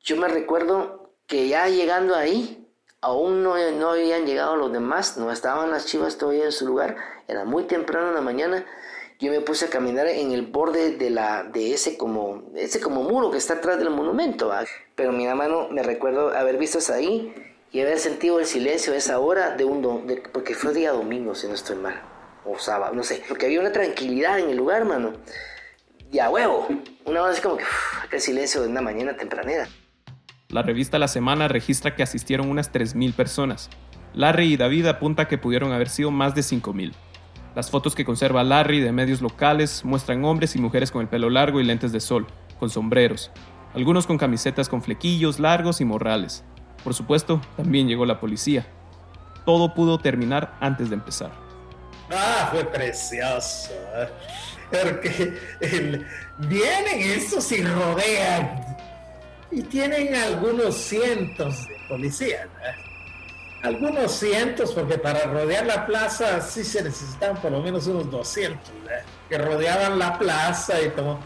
Yo 0.00 0.16
me 0.16 0.28
recuerdo 0.28 1.14
que 1.26 1.48
ya 1.48 1.68
llegando 1.68 2.14
ahí, 2.14 2.68
aún 3.00 3.42
no, 3.42 3.54
no 3.72 3.90
habían 3.90 4.26
llegado 4.26 4.56
los 4.56 4.72
demás, 4.72 5.16
no 5.16 5.30
estaban 5.30 5.70
las 5.70 5.86
chivas 5.86 6.18
todavía 6.18 6.44
en 6.44 6.52
su 6.52 6.66
lugar, 6.66 6.96
era 7.28 7.44
muy 7.44 7.64
temprano 7.64 8.08
en 8.08 8.14
la 8.14 8.20
mañana. 8.20 8.64
Yo 9.18 9.30
me 9.32 9.40
puse 9.40 9.64
a 9.64 9.70
caminar 9.70 10.06
en 10.08 10.32
el 10.32 10.42
borde 10.42 10.96
de, 10.96 11.08
la, 11.10 11.42
de 11.44 11.72
ese, 11.72 11.96
como, 11.96 12.42
ese 12.54 12.80
como 12.80 13.02
muro 13.02 13.30
que 13.30 13.38
está 13.38 13.54
atrás 13.54 13.78
del 13.78 13.88
monumento. 13.90 14.52
Pero 14.94 15.12
mi 15.12 15.26
mano, 15.26 15.68
me 15.70 15.82
recuerdo 15.82 16.36
haber 16.36 16.58
visto 16.58 16.78
ahí 16.92 17.32
y 17.72 17.80
haber 17.80 17.98
sentido 17.98 18.38
el 18.40 18.46
silencio 18.46 18.92
a 18.92 18.96
esa 18.96 19.18
hora 19.18 19.56
de 19.56 19.64
un 19.64 19.80
do- 19.82 20.02
porque 20.32 20.54
fue 20.54 20.72
día 20.74 20.92
domingo 20.92 21.34
si 21.34 21.46
no 21.48 21.54
estoy 21.54 21.76
mal 21.76 22.00
o 22.44 22.56
sábado 22.60 22.94
no 22.94 23.02
sé 23.02 23.22
porque 23.28 23.46
había 23.46 23.58
una 23.60 23.72
tranquilidad 23.72 24.38
en 24.38 24.50
el 24.50 24.56
lugar 24.56 24.84
mano 24.84 25.14
y 26.12 26.20
a 26.20 26.30
huevo 26.30 26.68
una 27.04 27.22
hora 27.22 27.32
así 27.32 27.42
como 27.42 27.56
que 27.56 27.64
uf, 27.64 28.04
aquel 28.04 28.20
silencio 28.20 28.62
de 28.62 28.68
una 28.68 28.80
mañana 28.80 29.16
tempranera 29.16 29.68
La 30.48 30.62
revista 30.62 30.98
La 31.00 31.08
Semana 31.08 31.48
registra 31.48 31.96
que 31.96 32.04
asistieron 32.04 32.48
unas 32.48 32.72
3.000 32.72 33.12
personas. 33.14 33.68
Larry 34.14 34.52
y 34.52 34.56
David 34.56 34.86
apunta 34.86 35.26
que 35.26 35.36
pudieron 35.36 35.72
haber 35.72 35.88
sido 35.88 36.10
más 36.12 36.34
de 36.36 36.42
5.000. 36.42 36.92
Las 37.56 37.70
fotos 37.70 37.94
que 37.94 38.04
conserva 38.04 38.44
Larry 38.44 38.80
de 38.80 38.92
medios 38.92 39.22
locales 39.22 39.82
muestran 39.82 40.22
hombres 40.26 40.54
y 40.54 40.58
mujeres 40.60 40.90
con 40.90 41.00
el 41.00 41.08
pelo 41.08 41.30
largo 41.30 41.58
y 41.58 41.64
lentes 41.64 41.90
de 41.90 42.00
sol, 42.00 42.26
con 42.60 42.68
sombreros, 42.68 43.30
algunos 43.74 44.06
con 44.06 44.18
camisetas 44.18 44.68
con 44.68 44.82
flequillos 44.82 45.40
largos 45.40 45.80
y 45.80 45.86
morrales. 45.86 46.44
Por 46.84 46.92
supuesto, 46.92 47.40
también 47.56 47.88
llegó 47.88 48.04
la 48.04 48.20
policía. 48.20 48.66
Todo 49.46 49.72
pudo 49.72 49.96
terminar 49.98 50.54
antes 50.60 50.90
de 50.90 50.96
empezar. 50.96 51.30
Ah, 52.10 52.48
fue 52.52 52.62
precioso. 52.66 53.70
Porque 54.70 55.38
el- 55.62 56.06
vienen 56.48 57.00
estos 57.00 57.50
y 57.52 57.62
rodean. 57.62 58.76
Y 59.50 59.62
tienen 59.62 60.14
algunos 60.14 60.74
cientos 60.76 61.66
de 61.66 61.74
policías. 61.88 62.44
¿eh? 62.44 62.85
Algunos 63.66 64.12
cientos, 64.12 64.72
porque 64.72 64.96
para 64.96 65.24
rodear 65.24 65.66
la 65.66 65.86
plaza 65.86 66.40
sí 66.40 66.62
se 66.62 66.84
necesitaban 66.84 67.42
por 67.42 67.50
lo 67.50 67.60
menos 67.60 67.88
unos 67.88 68.08
200, 68.08 68.60
¿eh? 68.68 69.02
que 69.28 69.38
rodeaban 69.38 69.98
la 69.98 70.16
plaza 70.16 70.80
y 70.80 70.90
todo. 70.90 71.18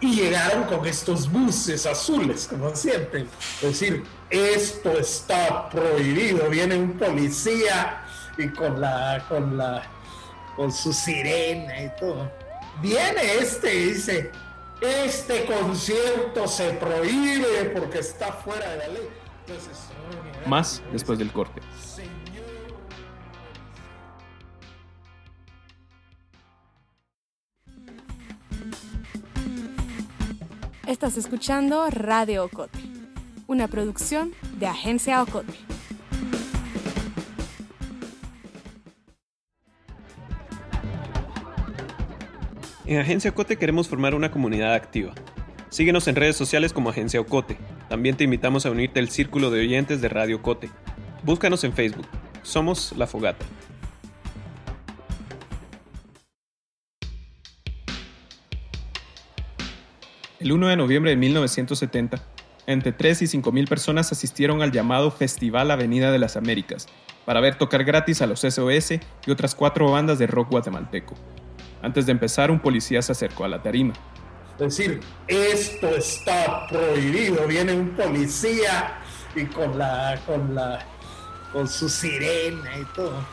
Y 0.00 0.16
llegaron 0.16 0.64
con 0.64 0.84
estos 0.84 1.30
buses 1.30 1.86
azules, 1.86 2.48
como 2.48 2.74
siempre. 2.74 3.26
Es 3.62 3.80
decir, 3.80 4.02
esto 4.28 4.98
está 4.98 5.68
prohibido. 5.68 6.50
Viene 6.50 6.74
un 6.74 6.98
policía 6.98 8.02
y 8.36 8.48
con 8.48 8.80
la, 8.80 9.24
con 9.28 9.56
la, 9.56 9.84
con 10.56 10.72
su 10.72 10.92
sirena 10.92 11.80
y 11.80 11.92
todo. 12.00 12.28
Viene 12.82 13.34
este 13.38 13.72
y 13.72 13.84
dice, 13.92 14.32
este 14.80 15.44
concierto 15.44 16.48
se 16.48 16.70
prohíbe 16.72 17.70
porque 17.72 18.00
está 18.00 18.32
fuera 18.32 18.68
de 18.68 18.78
la 18.78 18.88
ley. 18.88 19.08
Entonces, 19.46 19.87
Más 20.46 20.82
después 20.92 21.18
del 21.18 21.30
corte. 21.32 21.60
Estás 30.86 31.18
escuchando 31.18 31.88
Radio 31.90 32.44
Ocote, 32.44 32.78
una 33.46 33.68
producción 33.68 34.32
de 34.58 34.66
Agencia 34.66 35.22
Ocote. 35.22 35.52
En 42.86 42.98
Agencia 42.98 43.30
Ocote 43.30 43.58
queremos 43.58 43.86
formar 43.86 44.14
una 44.14 44.30
comunidad 44.30 44.72
activa. 44.72 45.12
Síguenos 45.70 46.08
en 46.08 46.16
redes 46.16 46.36
sociales 46.36 46.72
como 46.72 46.88
Agencia 46.88 47.20
Ocote. 47.20 47.58
También 47.90 48.16
te 48.16 48.24
invitamos 48.24 48.64
a 48.64 48.70
unirte 48.70 49.00
al 49.00 49.10
círculo 49.10 49.50
de 49.50 49.60
oyentes 49.60 50.00
de 50.00 50.08
Radio 50.08 50.36
Ocote. 50.36 50.70
Búscanos 51.24 51.62
en 51.62 51.74
Facebook. 51.74 52.06
Somos 52.42 52.94
La 52.96 53.06
Fogata. 53.06 53.44
El 60.40 60.52
1 60.52 60.68
de 60.68 60.76
noviembre 60.76 61.10
de 61.10 61.16
1970, 61.16 62.22
entre 62.66 62.92
3 62.92 63.22
y 63.22 63.26
5 63.26 63.52
mil 63.52 63.66
personas 63.66 64.10
asistieron 64.12 64.62
al 64.62 64.72
llamado 64.72 65.10
Festival 65.10 65.70
Avenida 65.70 66.12
de 66.12 66.18
las 66.18 66.36
Américas 66.36 66.86
para 67.26 67.40
ver 67.40 67.58
tocar 67.58 67.84
gratis 67.84 68.22
a 68.22 68.26
los 68.26 68.40
SOS 68.40 68.92
y 69.26 69.30
otras 69.30 69.54
cuatro 69.54 69.90
bandas 69.90 70.18
de 70.18 70.28
rock 70.28 70.50
guatemalteco. 70.50 71.14
Antes 71.82 72.06
de 72.06 72.12
empezar, 72.12 72.50
un 72.50 72.60
policía 72.60 73.02
se 73.02 73.12
acercó 73.12 73.44
a 73.44 73.48
la 73.48 73.62
tarima. 73.62 73.92
Decir, 74.58 75.00
esto 75.28 75.88
está 75.94 76.66
prohibido. 76.68 77.46
Viene 77.46 77.74
un 77.74 77.90
policía 77.90 78.98
y 79.36 79.44
con 79.44 79.78
la, 79.78 80.20
con 80.26 80.52
la, 80.54 80.84
con 81.52 81.68
su 81.68 81.88
sirena 81.88 82.76
y 82.76 82.84
todo. 82.94 83.24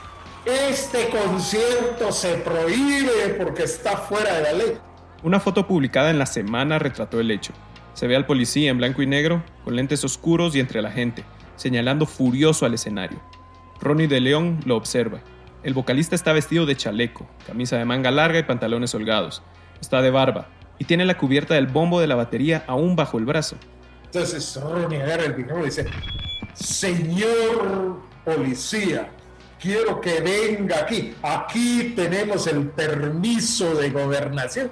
Este 0.46 1.10
concierto 1.10 2.12
se 2.12 2.36
prohíbe 2.36 3.36
porque 3.40 3.64
está 3.64 3.98
fuera 3.98 4.36
de 4.36 4.44
la 4.44 4.54
ley. 4.54 4.78
Una 5.24 5.40
foto 5.40 5.66
publicada 5.66 6.12
en 6.12 6.20
la 6.20 6.28
semana 6.28 6.78
retrató 6.78 7.20
el 7.20 7.32
hecho. 7.32 7.54
Se 7.96 8.06
ve 8.06 8.16
al 8.16 8.28
policía 8.28 8.70
en 8.70 8.78
blanco 8.78 9.02
y 9.02 9.08
negro, 9.08 9.44
con 9.64 9.76
lentes 9.76 10.04
oscuros 10.04 10.56
y 10.56 10.60
entre 10.60 10.84
la 10.84 10.92
gente, 10.92 11.24
señalando 11.56 12.06
furioso 12.06 12.68
al 12.68 12.76
escenario. 12.76 13.20
Ronnie 13.82 14.08
de 14.08 14.20
León 14.20 14.60
lo 14.66 14.76
observa. 14.76 15.22
El 15.64 15.74
vocalista 15.74 16.14
está 16.14 16.34
vestido 16.34 16.68
de 16.68 16.76
chaleco, 16.76 17.28
camisa 17.48 17.78
de 17.78 17.86
manga 17.86 18.12
larga 18.12 18.38
y 18.38 18.44
pantalones 18.44 18.94
holgados. 18.94 19.42
Está 19.82 20.04
de 20.04 20.12
barba 20.12 20.50
y 20.78 20.86
tiene 20.86 21.06
la 21.06 21.18
cubierta 21.18 21.56
del 21.56 21.68
bombo 21.68 22.00
de 22.00 22.08
la 22.08 22.16
batería 22.16 22.64
aún 22.68 22.96
bajo 22.96 23.18
el 23.18 23.26
brazo. 23.26 23.56
Entonces 24.06 24.60
Ronnie 24.62 25.02
agarra 25.02 25.26
el 25.26 25.36
micrófono 25.36 25.64
y 25.64 25.70
dice, 25.70 25.86
señor 26.54 28.00
policía, 28.24 29.10
quiero 29.60 30.00
que 30.00 30.22
venga 30.22 30.80
aquí. 30.80 31.16
Aquí 31.22 31.94
tenemos 31.96 32.48
el 32.48 32.70
permiso 32.70 33.76
de 33.76 33.90
gobernación, 33.90 34.72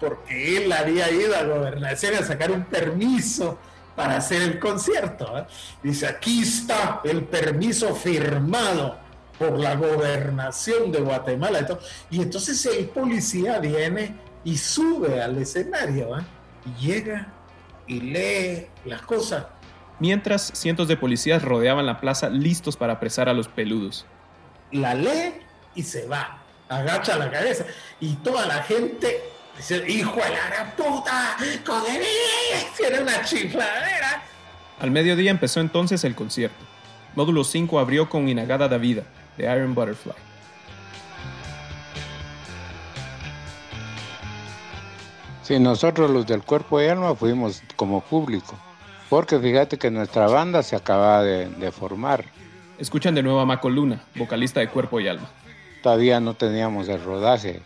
porque 0.00 0.64
él 0.64 0.72
había 0.72 1.10
ido 1.10 1.36
a 1.36 1.44
gobernación 1.44 2.14
a 2.14 2.22
sacar 2.22 2.50
un 2.50 2.64
permiso 2.64 3.58
para 3.94 4.16
hacer 4.16 4.42
el 4.42 4.58
concierto. 4.58 5.38
¿eh? 5.38 5.46
Dice, 5.82 6.06
aquí 6.06 6.42
está 6.42 7.00
el 7.04 7.24
permiso 7.24 7.94
firmado 7.94 8.98
por 9.38 9.58
la 9.58 9.74
gobernación 9.74 10.92
de 10.92 11.00
Guatemala. 11.00 11.66
Y 12.10 12.22
entonces 12.22 12.64
el 12.66 12.86
policía 12.86 13.58
viene 13.58 14.14
y 14.46 14.56
sube 14.56 15.20
al 15.20 15.36
escenario 15.38 16.16
¿eh? 16.16 16.22
y 16.64 16.86
llega 16.86 17.26
y 17.88 18.00
lee 18.00 18.68
las 18.84 19.02
cosas. 19.02 19.44
Mientras, 19.98 20.52
cientos 20.54 20.86
de 20.86 20.96
policías 20.96 21.42
rodeaban 21.42 21.84
la 21.84 22.00
plaza 22.00 22.30
listos 22.30 22.76
para 22.76 22.94
apresar 22.94 23.28
a 23.28 23.34
los 23.34 23.48
peludos. 23.48 24.06
La 24.70 24.94
lee 24.94 25.34
y 25.74 25.82
se 25.82 26.06
va, 26.06 26.38
agacha 26.68 27.18
la 27.18 27.28
cabeza 27.28 27.64
y 27.98 28.14
toda 28.16 28.46
la 28.46 28.62
gente 28.62 29.20
dice, 29.56 29.84
hijo 29.88 30.14
de 30.14 30.30
la 30.30 30.48
gran 30.48 30.76
puta, 30.76 31.36
¡Joder! 31.66 32.02
tiene 32.76 33.00
una 33.00 33.24
chifladera. 33.24 34.22
Al 34.78 34.92
mediodía 34.92 35.32
empezó 35.32 35.58
entonces 35.58 36.04
el 36.04 36.14
concierto. 36.14 36.64
Módulo 37.16 37.42
5 37.42 37.80
abrió 37.80 38.08
con 38.08 38.28
Inagada 38.28 38.68
Davida, 38.68 39.02
de 39.36 39.44
Iron 39.44 39.74
Butterfly. 39.74 40.25
Sí, 45.46 45.60
nosotros 45.60 46.10
los 46.10 46.26
del 46.26 46.42
cuerpo 46.42 46.82
y 46.82 46.86
alma 46.86 47.14
fuimos 47.14 47.62
como 47.76 48.00
público, 48.00 48.56
porque 49.08 49.38
fíjate 49.38 49.78
que 49.78 49.92
nuestra 49.92 50.26
banda 50.26 50.60
se 50.64 50.74
acaba 50.74 51.22
de, 51.22 51.48
de 51.48 51.70
formar. 51.70 52.24
Escuchan 52.80 53.14
de 53.14 53.22
nuevo 53.22 53.38
a 53.38 53.46
Mako 53.46 53.70
Luna, 53.70 54.02
vocalista 54.16 54.58
de 54.58 54.66
Cuerpo 54.66 54.98
y 54.98 55.06
Alma. 55.06 55.30
Todavía 55.84 56.18
no 56.18 56.34
teníamos 56.34 56.88
el 56.88 57.00
rodaje 57.00 57.62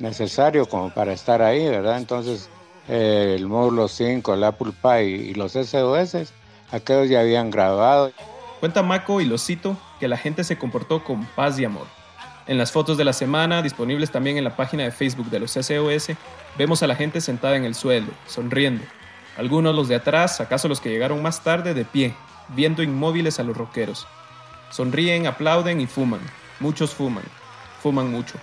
necesario 0.00 0.66
como 0.66 0.92
para 0.92 1.12
estar 1.12 1.40
ahí, 1.40 1.68
¿verdad? 1.68 1.98
Entonces, 1.98 2.50
eh, 2.88 3.36
el 3.38 3.46
módulo 3.46 3.86
5, 3.86 4.34
el 4.34 4.42
Apple 4.42 4.72
Pie 4.82 5.04
y 5.04 5.34
los 5.34 5.52
SOS, 5.52 6.32
aquellos 6.72 7.08
ya 7.08 7.20
habían 7.20 7.52
grabado. 7.52 8.10
Cuenta 8.58 8.82
Mako, 8.82 9.20
y 9.20 9.26
lo 9.26 9.38
cito, 9.38 9.76
que 10.00 10.08
la 10.08 10.16
gente 10.16 10.42
se 10.42 10.58
comportó 10.58 11.04
con 11.04 11.24
paz 11.26 11.60
y 11.60 11.64
amor. 11.64 11.86
En 12.50 12.58
las 12.58 12.72
fotos 12.72 12.98
de 12.98 13.04
la 13.04 13.12
semana, 13.12 13.62
disponibles 13.62 14.10
también 14.10 14.36
en 14.36 14.42
la 14.42 14.56
página 14.56 14.82
de 14.82 14.90
Facebook 14.90 15.30
de 15.30 15.38
los 15.38 15.52
SOS, 15.52 16.16
vemos 16.58 16.82
a 16.82 16.88
la 16.88 16.96
gente 16.96 17.20
sentada 17.20 17.54
en 17.54 17.64
el 17.64 17.76
suelo, 17.76 18.08
sonriendo. 18.26 18.82
Algunos 19.36 19.72
los 19.72 19.86
de 19.86 19.94
atrás, 19.94 20.40
acaso 20.40 20.66
los 20.66 20.80
que 20.80 20.88
llegaron 20.88 21.22
más 21.22 21.44
tarde, 21.44 21.74
de 21.74 21.84
pie, 21.84 22.12
viendo 22.48 22.82
inmóviles 22.82 23.38
a 23.38 23.44
los 23.44 23.56
rockeros. 23.56 24.04
Sonríen, 24.72 25.28
aplauden 25.28 25.80
y 25.80 25.86
fuman. 25.86 26.18
Muchos 26.58 26.92
fuman. 26.92 27.22
Fuman 27.80 28.10
mucho. 28.10 28.34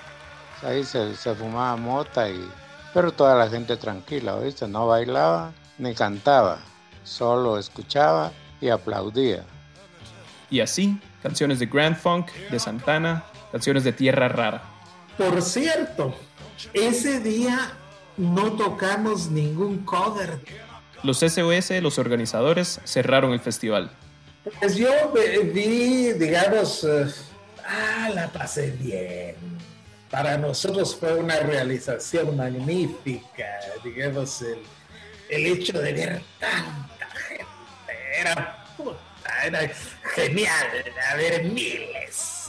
Ahí 0.64 0.86
se, 0.86 1.14
se 1.18 1.36
fumaba 1.36 1.76
mota 1.76 2.30
y... 2.30 2.50
Pero 2.94 3.12
toda 3.12 3.36
la 3.36 3.50
gente 3.50 3.76
tranquila, 3.76 4.36
¿oíste? 4.36 4.70
No 4.70 4.88
bailaba 4.88 5.52
ni 5.78 5.94
cantaba. 5.94 6.60
Solo 7.04 7.58
escuchaba 7.58 8.32
y 8.62 8.70
aplaudía. 8.70 9.44
Y 10.50 10.62
así, 10.62 10.98
canciones 11.22 11.60
de 11.60 11.66
Grand 11.66 11.98
Funk, 11.98 12.32
de 12.50 12.58
Santana, 12.58 13.26
canciones 13.52 13.84
de 13.84 13.94
Tierra 13.94 14.28
Rara. 14.28 14.64
Por 15.18 15.42
cierto, 15.42 16.14
ese 16.74 17.20
día 17.20 17.72
no 18.18 18.54
tocamos 18.54 19.30
ningún 19.30 19.84
cover. 19.86 20.40
Los 21.04 21.20
SOS, 21.20 21.72
los 21.82 22.00
organizadores, 22.00 22.82
cerraron 22.84 23.34
el 23.34 23.40
festival. 23.40 23.92
Pues 24.60 24.76
yo 24.76 24.90
vi, 25.54 26.14
digamos, 26.14 26.84
eh, 26.84 27.06
ah, 27.66 28.10
la 28.14 28.28
pasé 28.30 28.72
bien. 28.72 29.36
Para 30.10 30.38
nosotros 30.38 30.96
fue 30.96 31.14
una 31.16 31.38
realización 31.40 32.38
magnífica, 32.38 33.46
digamos, 33.84 34.42
el, 34.42 34.60
el 35.30 35.46
hecho 35.46 35.80
de 35.80 35.94
ver 35.94 36.22
tanta 36.40 37.10
gente. 37.28 37.46
Era, 38.20 38.66
puta, 38.78 38.98
era 39.46 39.70
genial, 40.16 40.68
a 41.12 41.16
ver 41.18 41.44
miles, 41.44 41.97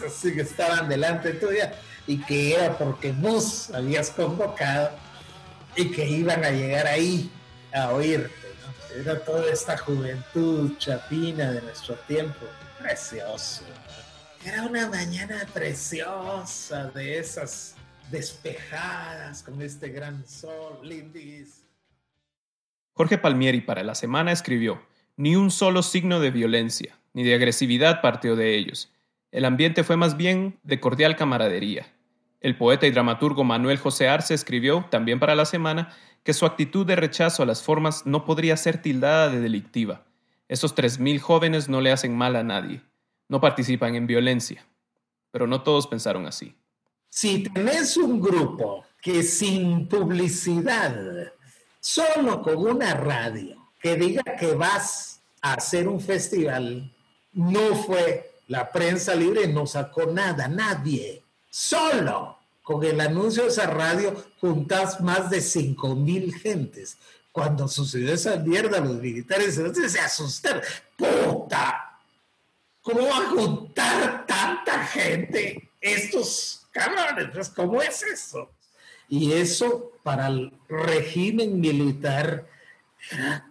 así 0.06 0.34
que 0.34 0.42
estaban 0.42 0.88
delante 0.88 1.32
tuya 1.32 1.74
y 2.06 2.18
que 2.18 2.54
era 2.54 2.76
porque 2.76 3.12
vos 3.12 3.70
habías 3.70 4.10
convocado 4.10 4.90
y 5.76 5.90
que 5.90 6.08
iban 6.08 6.44
a 6.44 6.50
llegar 6.50 6.86
ahí 6.86 7.30
a 7.72 7.90
oírte. 7.90 8.32
Era 8.96 9.22
toda 9.22 9.50
esta 9.52 9.76
juventud 9.76 10.76
chapina 10.78 11.52
de 11.52 11.62
nuestro 11.62 11.94
tiempo, 12.06 12.46
precioso. 12.78 13.62
Era 14.44 14.62
una 14.62 14.88
mañana 14.88 15.46
preciosa 15.52 16.86
de 16.86 17.18
esas 17.18 17.76
despejadas 18.10 19.42
con 19.42 19.60
este 19.60 19.90
gran 19.90 20.26
sol, 20.26 20.78
lindis. 20.82 21.64
Jorge 22.94 23.18
Palmieri 23.18 23.60
para 23.60 23.82
la 23.82 23.94
semana 23.94 24.32
escribió, 24.32 24.82
ni 25.16 25.36
un 25.36 25.50
solo 25.50 25.82
signo 25.82 26.18
de 26.20 26.30
violencia, 26.30 26.98
ni 27.12 27.24
de 27.24 27.34
agresividad 27.34 28.00
partió 28.00 28.36
de 28.36 28.56
ellos. 28.56 28.90
El 29.30 29.44
ambiente 29.44 29.84
fue 29.84 29.96
más 29.96 30.16
bien 30.16 30.58
de 30.62 30.80
cordial 30.80 31.16
camaradería. 31.16 31.86
El 32.40 32.56
poeta 32.56 32.86
y 32.86 32.90
dramaturgo 32.90 33.44
Manuel 33.44 33.78
José 33.78 34.08
Arce 34.08 34.32
escribió, 34.32 34.86
también 34.90 35.18
para 35.18 35.34
la 35.34 35.44
semana, 35.44 35.94
que 36.22 36.32
su 36.32 36.46
actitud 36.46 36.86
de 36.86 36.96
rechazo 36.96 37.42
a 37.42 37.46
las 37.46 37.62
formas 37.62 38.06
no 38.06 38.24
podría 38.24 38.56
ser 38.56 38.80
tildada 38.80 39.28
de 39.28 39.40
delictiva. 39.40 40.06
Esos 40.48 40.74
3.000 40.74 41.18
jóvenes 41.18 41.68
no 41.68 41.80
le 41.80 41.92
hacen 41.92 42.16
mal 42.16 42.36
a 42.36 42.42
nadie, 42.42 42.82
no 43.28 43.40
participan 43.40 43.94
en 43.96 44.06
violencia. 44.06 44.66
Pero 45.30 45.46
no 45.46 45.62
todos 45.62 45.86
pensaron 45.86 46.26
así. 46.26 46.54
Si 47.10 47.42
tenés 47.42 47.96
un 47.96 48.20
grupo 48.20 48.84
que 49.02 49.22
sin 49.22 49.88
publicidad, 49.88 51.32
solo 51.80 52.40
con 52.40 52.56
una 52.56 52.94
radio, 52.94 53.70
que 53.80 53.96
diga 53.96 54.22
que 54.38 54.54
vas 54.54 55.22
a 55.42 55.54
hacer 55.54 55.86
un 55.88 56.00
festival, 56.00 56.94
no 57.32 57.74
fue 57.74 58.37
la 58.48 58.70
prensa 58.70 59.14
libre, 59.14 59.46
no 59.46 59.66
sacó 59.66 60.06
nada, 60.06 60.48
nadie. 60.48 61.22
Solo 61.50 62.38
con 62.62 62.84
el 62.84 63.00
anuncio 63.00 63.44
de 63.44 63.50
esa 63.50 63.66
radio 63.66 64.14
juntás 64.40 65.00
más 65.00 65.30
de 65.30 65.40
5 65.40 65.94
mil 65.94 66.34
gentes. 66.34 66.96
Cuando 67.30 67.68
sucedió 67.68 68.12
esa 68.12 68.36
mierda, 68.36 68.80
los 68.80 68.96
militares 68.96 69.54
se 69.54 70.00
asustaron. 70.00 70.62
¡Puta! 70.96 72.00
¿Cómo 72.82 73.06
va 73.06 73.18
a 73.18 73.30
juntar 73.30 74.26
tanta 74.26 74.84
gente 74.86 75.70
estos 75.80 76.66
cabrones? 76.72 77.28
Pues, 77.32 77.48
¿Cómo 77.50 77.82
es 77.82 78.02
eso? 78.02 78.50
Y 79.08 79.32
eso 79.32 79.92
para 80.02 80.28
el 80.28 80.52
régimen 80.68 81.60
militar 81.60 82.46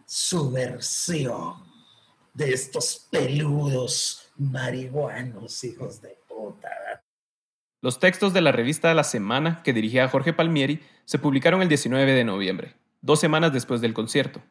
subversión 0.06 1.56
de 2.34 2.54
estos 2.54 3.08
peludos 3.10 4.27
marihuanos, 4.38 5.63
hijos 5.63 6.02
de 6.02 6.17
puta. 6.28 6.69
Los 7.82 8.00
textos 8.00 8.34
de 8.34 8.41
la 8.41 8.52
revista 8.52 8.93
La 8.93 9.04
Semana, 9.04 9.62
que 9.63 9.73
dirigía 9.73 10.10
Jorge 10.10 10.34
Palmieri, 10.34 10.82
se 11.06 11.19
publicaron 11.19 11.62
el 11.62 11.69
19 11.69 12.12
de 12.12 12.23
noviembre, 12.23 12.73
dos 13.02 13.19
semanas 13.19 13.54
después 13.54 13.82
del 13.82 13.93
concierto. 13.93 14.41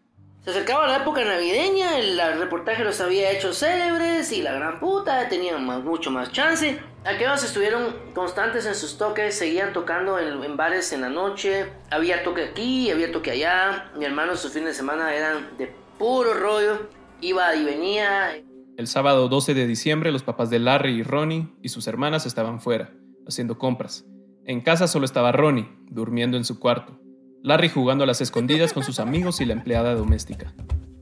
Se 0.47 0.51
acercaba 0.51 0.87
la 0.87 0.99
época 0.99 1.25
navideña, 1.25 1.99
el, 1.99 2.21
reportaje 2.39 2.85
los 2.85 3.01
había 3.01 3.33
hecho 3.33 3.53
célebres 3.53 4.31
y 4.31 4.43
la 4.43 4.53
gran 4.53 4.79
puta 4.79 5.29
tenían 5.29 5.67
más, 5.67 5.83
mucho 5.83 6.13
más 6.13 6.31
chance. 6.31 6.79
Aquellos 7.05 7.43
estuvieron 7.43 8.13
constantes 8.15 8.65
en 8.65 8.77
sus 8.77 8.97
toques, 8.97 9.37
seguían 9.37 9.73
tocando 9.73 10.21
en, 10.21 10.45
en 10.45 10.57
bares 10.57 10.93
en 10.93 11.01
la 11.01 11.09
noche, 11.09 11.67
había 11.91 12.23
toque 12.23 12.45
aquí, 12.45 12.93
había 12.93 13.11
toque 13.11 13.33
allá. 13.33 13.91
Mi 13.97 14.05
hermano 14.05 14.37
sus 14.37 14.53
fines 14.53 14.69
de 14.69 14.75
semana 14.75 15.13
eran 15.13 15.59
de 15.59 15.75
puro 15.99 16.33
rollo, 16.33 16.91
iba 17.21 17.53
y 17.57 17.65
venía. 17.65 18.37
El 18.77 18.89
sábado 18.89 19.31
12 19.31 19.55
de 19.55 19.67
diciembre, 19.67 20.13
los 20.13 20.23
papás 20.23 20.51
de 20.51 20.59
Larry 20.59 20.97
y 20.97 21.03
Ronnie 21.03 21.49
y 21.63 21.71
sus 21.71 21.87
hermanas 21.87 22.27
estaban 22.27 22.61
fuera, 22.61 22.93
haciendo 23.27 23.57
compras. 23.57 24.05
En 24.45 24.61
casa 24.61 24.87
solo 24.87 25.07
estaba 25.07 25.33
Ronnie, 25.33 25.67
durmiendo 25.89 26.37
en 26.37 26.45
su 26.45 26.61
cuarto. 26.61 27.01
Larry 27.43 27.71
jugando 27.71 28.05
a 28.05 28.07
las 28.07 28.21
escondidas 28.21 28.75
con 28.75 28.83
sus 28.83 29.01
amigos 29.01 29.41
y 29.41 29.47
la 29.47 29.55
empleada 29.55 29.95
doméstica. 29.95 30.53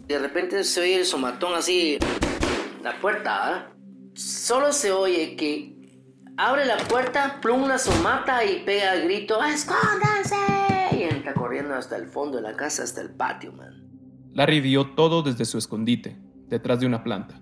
De 0.06 0.20
repente 0.20 0.62
se 0.62 0.82
oye 0.82 1.00
el 1.00 1.04
somatón 1.04 1.54
así, 1.54 1.98
la 2.80 3.00
puerta, 3.00 3.38
¿ah? 3.42 3.72
Solo 4.14 4.72
se 4.72 4.92
oye 4.92 5.34
que 5.34 5.74
abre 6.36 6.66
la 6.66 6.76
puerta, 6.76 7.40
plum 7.42 7.66
la 7.66 7.78
somata 7.78 8.44
y 8.44 8.62
pega 8.64 8.94
el 8.94 9.04
grito, 9.04 9.42
¡escóndanse! 9.42 10.36
Y 10.92 11.02
entra 11.02 11.34
corriendo 11.34 11.74
hasta 11.74 11.96
el 11.96 12.06
fondo 12.06 12.36
de 12.36 12.42
la 12.44 12.54
casa, 12.54 12.84
hasta 12.84 13.00
el 13.00 13.10
patio, 13.10 13.52
man. 13.52 13.90
Larry 14.32 14.60
vio 14.60 14.90
todo 14.94 15.24
desde 15.24 15.44
su 15.44 15.58
escondite, 15.58 16.16
detrás 16.46 16.78
de 16.78 16.86
una 16.86 17.02
planta. 17.02 17.40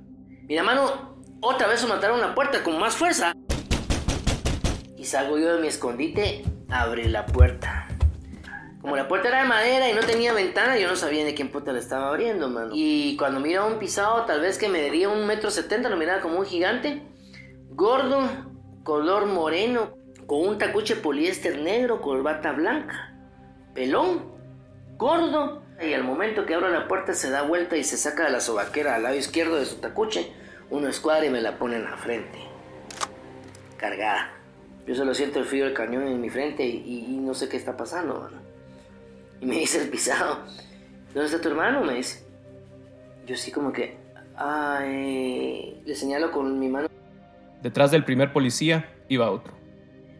Mi 0.52 0.58
hermano, 0.58 1.16
otra 1.40 1.66
vez 1.66 1.80
somataron 1.80 2.20
la 2.20 2.34
puerta 2.34 2.62
con 2.62 2.78
más 2.78 2.94
fuerza. 2.94 3.32
Y 4.98 5.06
salgo 5.06 5.38
yo 5.38 5.54
de 5.54 5.62
mi 5.62 5.68
escondite, 5.68 6.44
abre 6.68 7.08
la 7.08 7.24
puerta. 7.24 7.88
Como 8.82 8.94
la 8.94 9.08
puerta 9.08 9.28
era 9.28 9.40
de 9.40 9.48
madera 9.48 9.88
y 9.88 9.94
no 9.94 10.00
tenía 10.00 10.34
ventana, 10.34 10.76
yo 10.76 10.90
no 10.90 10.96
sabía 10.96 11.24
de 11.24 11.32
quién 11.32 11.50
puta 11.50 11.72
la 11.72 11.78
estaba 11.78 12.10
abriendo, 12.10 12.50
man. 12.50 12.68
Y 12.74 13.16
cuando 13.16 13.40
miraba 13.40 13.66
un 13.66 13.78
pisado, 13.78 14.26
tal 14.26 14.42
vez 14.42 14.58
que 14.58 14.68
me 14.68 14.82
medía 14.82 15.08
un 15.08 15.26
metro 15.26 15.50
setenta, 15.50 15.88
lo 15.88 15.96
miraba 15.96 16.20
como 16.20 16.38
un 16.38 16.44
gigante. 16.44 17.00
Gordo, 17.70 18.20
color 18.82 19.24
moreno, 19.24 19.96
con 20.26 20.46
un 20.46 20.58
tacuche 20.58 20.96
poliéster 20.96 21.60
negro, 21.60 22.02
corbata 22.02 22.52
blanca. 22.52 23.16
Pelón, 23.72 24.30
gordo. 24.98 25.62
Y 25.80 25.94
al 25.94 26.04
momento 26.04 26.44
que 26.44 26.54
abro 26.54 26.68
la 26.68 26.88
puerta 26.88 27.14
se 27.14 27.30
da 27.30 27.40
vuelta 27.40 27.78
y 27.78 27.84
se 27.84 27.96
saca 27.96 28.24
de 28.24 28.32
la 28.32 28.40
sobaquera 28.40 28.96
al 28.96 29.04
lado 29.04 29.16
izquierdo 29.16 29.56
de 29.56 29.64
su 29.64 29.76
tacuche 29.76 30.41
una 30.72 30.88
escuadra 30.88 31.26
y 31.26 31.30
me 31.30 31.40
la 31.42 31.58
pone 31.58 31.76
en 31.76 31.84
la 31.84 31.96
frente. 31.98 32.38
Cargada. 33.76 34.32
Yo 34.86 34.94
solo 34.94 35.14
siento 35.14 35.38
el 35.38 35.44
frío 35.44 35.66
del 35.66 35.74
cañón 35.74 36.06
en 36.08 36.20
mi 36.20 36.30
frente 36.30 36.64
y, 36.66 37.06
y 37.08 37.18
no 37.18 37.34
sé 37.34 37.48
qué 37.48 37.58
está 37.58 37.76
pasando, 37.76 38.18
mano. 38.18 38.38
Y 39.40 39.46
me 39.46 39.56
dice 39.56 39.82
el 39.82 39.90
pisado, 39.90 40.38
¿dónde 41.12 41.26
está 41.26 41.40
tu 41.40 41.48
hermano? 41.48 41.84
Me 41.84 41.94
dice. 41.94 42.24
Yo 43.26 43.36
sí 43.36 43.52
como 43.52 43.70
que, 43.70 43.98
ay, 44.34 45.80
le 45.84 45.94
señalo 45.94 46.32
con 46.32 46.58
mi 46.58 46.68
mano. 46.68 46.88
Detrás 47.60 47.90
del 47.90 48.04
primer 48.04 48.32
policía 48.32 48.92
iba 49.08 49.30
otro. 49.30 49.52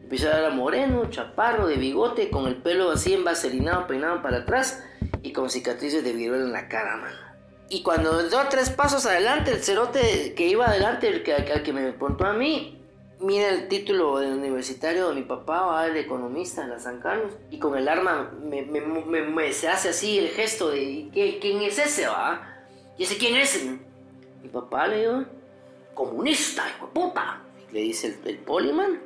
El 0.03 0.09
pisado 0.09 0.39
era 0.39 0.51
moreno, 0.51 1.09
chaparro, 1.09 1.67
de 1.67 1.77
bigote, 1.77 2.29
con 2.29 2.47
el 2.47 2.57
pelo 2.57 2.91
así 2.91 3.15
envaselinado, 3.15 3.87
peinado 3.87 4.21
para 4.21 4.39
atrás 4.39 4.85
y 5.23 5.33
con 5.33 5.49
cicatrices 5.49 6.05
de 6.05 6.13
viruela 6.13 6.45
en 6.45 6.53
la 6.53 6.69
cara, 6.69 6.97
mano. 6.99 7.32
Y 7.75 7.83
cuando 7.83 8.29
dio 8.29 8.39
tres 8.51 8.69
pasos 8.69 9.07
adelante, 9.07 9.51
el 9.51 9.63
cerote 9.63 10.35
que 10.37 10.47
iba 10.47 10.67
adelante, 10.67 11.09
el 11.09 11.23
que, 11.23 11.33
al 11.33 11.63
que 11.63 11.73
me 11.73 11.89
apuntó 11.89 12.27
a 12.27 12.35
mí, 12.35 12.79
mira 13.19 13.49
el 13.49 13.67
título 13.69 14.19
del 14.19 14.35
universitario 14.35 15.09
de 15.09 15.15
mi 15.15 15.23
papá, 15.23 15.63
va 15.63 15.87
el 15.87 15.97
economista 15.97 16.65
en 16.65 16.69
la 16.69 16.79
San 16.79 17.01
Carlos, 17.01 17.33
y 17.51 17.59
con 17.59 17.75
el 17.79 17.89
arma 17.89 18.31
me, 18.45 18.61
me- 18.61 18.83
me- 18.83 19.23
me- 19.23 19.53
se 19.55 19.69
hace 19.69 19.89
así 19.89 20.19
el 20.19 20.29
gesto 20.29 20.69
de 20.71 20.83
"¿Y 20.83 21.11
qué- 21.15 21.39
¿quién 21.41 21.63
es 21.63 21.79
ese, 21.79 22.07
va? 22.09 22.47
¿Y 22.99 23.05
ese 23.05 23.17
quién 23.17 23.37
es? 23.37 23.65
Mi 24.43 24.49
papá 24.51 24.87
le 24.89 25.01
digo, 25.01 25.25
comunista, 25.95 26.65
hijo 26.77 26.89
de 26.89 26.93
puta. 26.93 27.41
Le 27.73 27.81
dice 27.81 28.19
el, 28.23 28.29
el 28.29 28.37
poliman. 28.37 29.01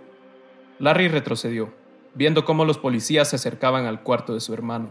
Larry 0.80 1.06
retrocedió, 1.06 1.72
viendo 2.14 2.44
cómo 2.44 2.64
los 2.64 2.78
policías 2.78 3.30
se 3.30 3.36
acercaban 3.36 3.86
al 3.86 4.02
cuarto 4.02 4.34
de 4.34 4.40
su 4.40 4.52
hermano. 4.54 4.90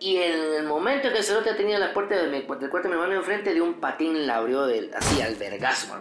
Y 0.00 0.16
en 0.16 0.54
el 0.54 0.62
momento 0.64 1.12
que 1.12 1.18
el 1.18 1.24
cerote 1.24 1.52
tenía 1.52 1.78
la 1.78 1.92
puerta 1.92 2.16
de 2.16 2.26
mi, 2.28 2.38
del 2.38 2.46
cuarto 2.46 2.88
de 2.88 2.88
mi 2.88 2.94
hermano 2.94 3.12
enfrente, 3.12 3.52
de 3.52 3.60
un 3.60 3.74
patín 3.74 4.26
la 4.26 4.36
abrió 4.36 4.64
del, 4.64 4.90
así 4.94 5.20
al 5.20 5.34
vergazo. 5.34 5.94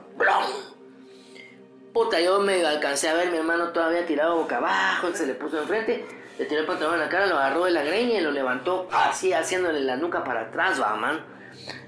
Puta, 1.94 2.22
yo 2.22 2.40
me 2.40 2.66
alcancé 2.66 3.10
a 3.10 3.14
ver 3.14 3.30
mi 3.30 3.38
hermano 3.38 3.70
todavía 3.70 4.06
tirado 4.06 4.38
boca 4.38 4.56
abajo, 4.56 5.10
se 5.14 5.28
le 5.28 5.34
puso 5.34 5.60
enfrente, 5.60 6.06
le 6.38 6.46
tiró 6.46 6.62
el 6.62 6.68
pantalón 6.68 6.94
en 6.94 7.02
la 7.02 7.10
cara, 7.10 7.26
lo 7.26 7.36
agarró 7.36 7.66
de 7.66 7.72
la 7.72 7.84
greña 7.84 8.20
y 8.20 8.22
lo 8.22 8.32
levantó 8.32 8.88
así, 8.90 9.34
haciéndole 9.34 9.82
la 9.82 9.98
nuca 9.98 10.24
para 10.24 10.44
atrás, 10.44 10.82
va, 10.82 10.96
man. 10.96 11.20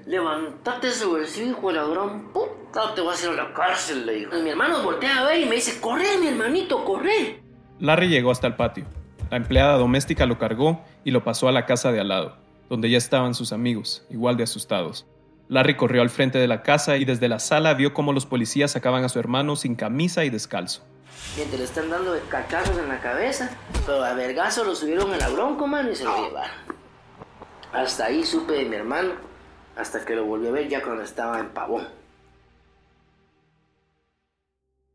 Levantate 0.04 0.88
ese 0.88 1.06
bolsillo, 1.06 1.52
hijo 1.52 1.68
de 1.68 1.74
la 1.74 1.84
gran 1.86 2.30
puta, 2.30 2.94
te 2.94 3.00
voy 3.00 3.10
a 3.10 3.14
hacer 3.14 3.30
a 3.30 3.44
la 3.44 3.54
cárcel, 3.54 4.04
le 4.04 4.12
dijo. 4.16 4.36
Y 4.36 4.42
mi 4.42 4.50
hermano 4.50 4.82
voltea 4.82 5.20
a 5.20 5.24
ver 5.24 5.40
y 5.40 5.46
me 5.46 5.54
dice, 5.54 5.80
corre, 5.80 6.18
mi 6.20 6.28
hermanito, 6.28 6.84
corre. 6.84 7.40
Larry 7.80 8.08
llegó 8.08 8.30
hasta 8.30 8.48
el 8.48 8.56
patio. 8.56 8.84
La 9.30 9.38
empleada 9.38 9.78
doméstica 9.78 10.26
lo 10.26 10.36
cargó 10.36 10.84
y 11.04 11.10
lo 11.10 11.24
pasó 11.24 11.48
a 11.48 11.52
la 11.52 11.66
casa 11.66 11.92
de 11.92 12.00
al 12.00 12.08
lado, 12.08 12.36
donde 12.68 12.90
ya 12.90 12.98
estaban 12.98 13.34
sus 13.34 13.52
amigos, 13.52 14.04
igual 14.10 14.36
de 14.36 14.44
asustados. 14.44 15.06
Larry 15.48 15.76
corrió 15.76 16.02
al 16.02 16.10
frente 16.10 16.38
de 16.38 16.48
la 16.48 16.62
casa 16.62 16.96
y 16.96 17.04
desde 17.04 17.28
la 17.28 17.38
sala 17.38 17.74
vio 17.74 17.92
cómo 17.92 18.12
los 18.12 18.26
policías 18.26 18.70
sacaban 18.70 19.04
a 19.04 19.08
su 19.08 19.18
hermano 19.18 19.56
sin 19.56 19.74
camisa 19.74 20.24
y 20.24 20.30
descalzo. 20.30 20.82
Mientras 21.36 21.58
le 21.58 21.64
están 21.66 21.90
dando 21.90 22.18
cacazos 22.28 22.78
en 22.78 22.88
la 22.88 23.00
cabeza, 23.00 23.50
pero 23.86 24.02
a 24.02 24.14
vergazo 24.14 24.64
lo 24.64 24.74
subieron 24.74 25.12
en 25.12 25.18
la 25.18 25.28
bronco, 25.28 25.66
mano, 25.66 25.90
y 25.90 25.96
se 25.96 26.04
lo 26.04 26.16
llevaron. 26.16 26.56
Hasta 27.72 28.06
ahí 28.06 28.24
supe 28.24 28.54
de 28.54 28.64
mi 28.64 28.76
hermano, 28.76 29.12
hasta 29.76 30.04
que 30.04 30.14
lo 30.14 30.24
volví 30.24 30.46
a 30.48 30.50
ver 30.50 30.68
ya 30.68 30.82
cuando 30.82 31.02
estaba 31.02 31.38
en 31.40 31.50
Pavón. 31.50 31.86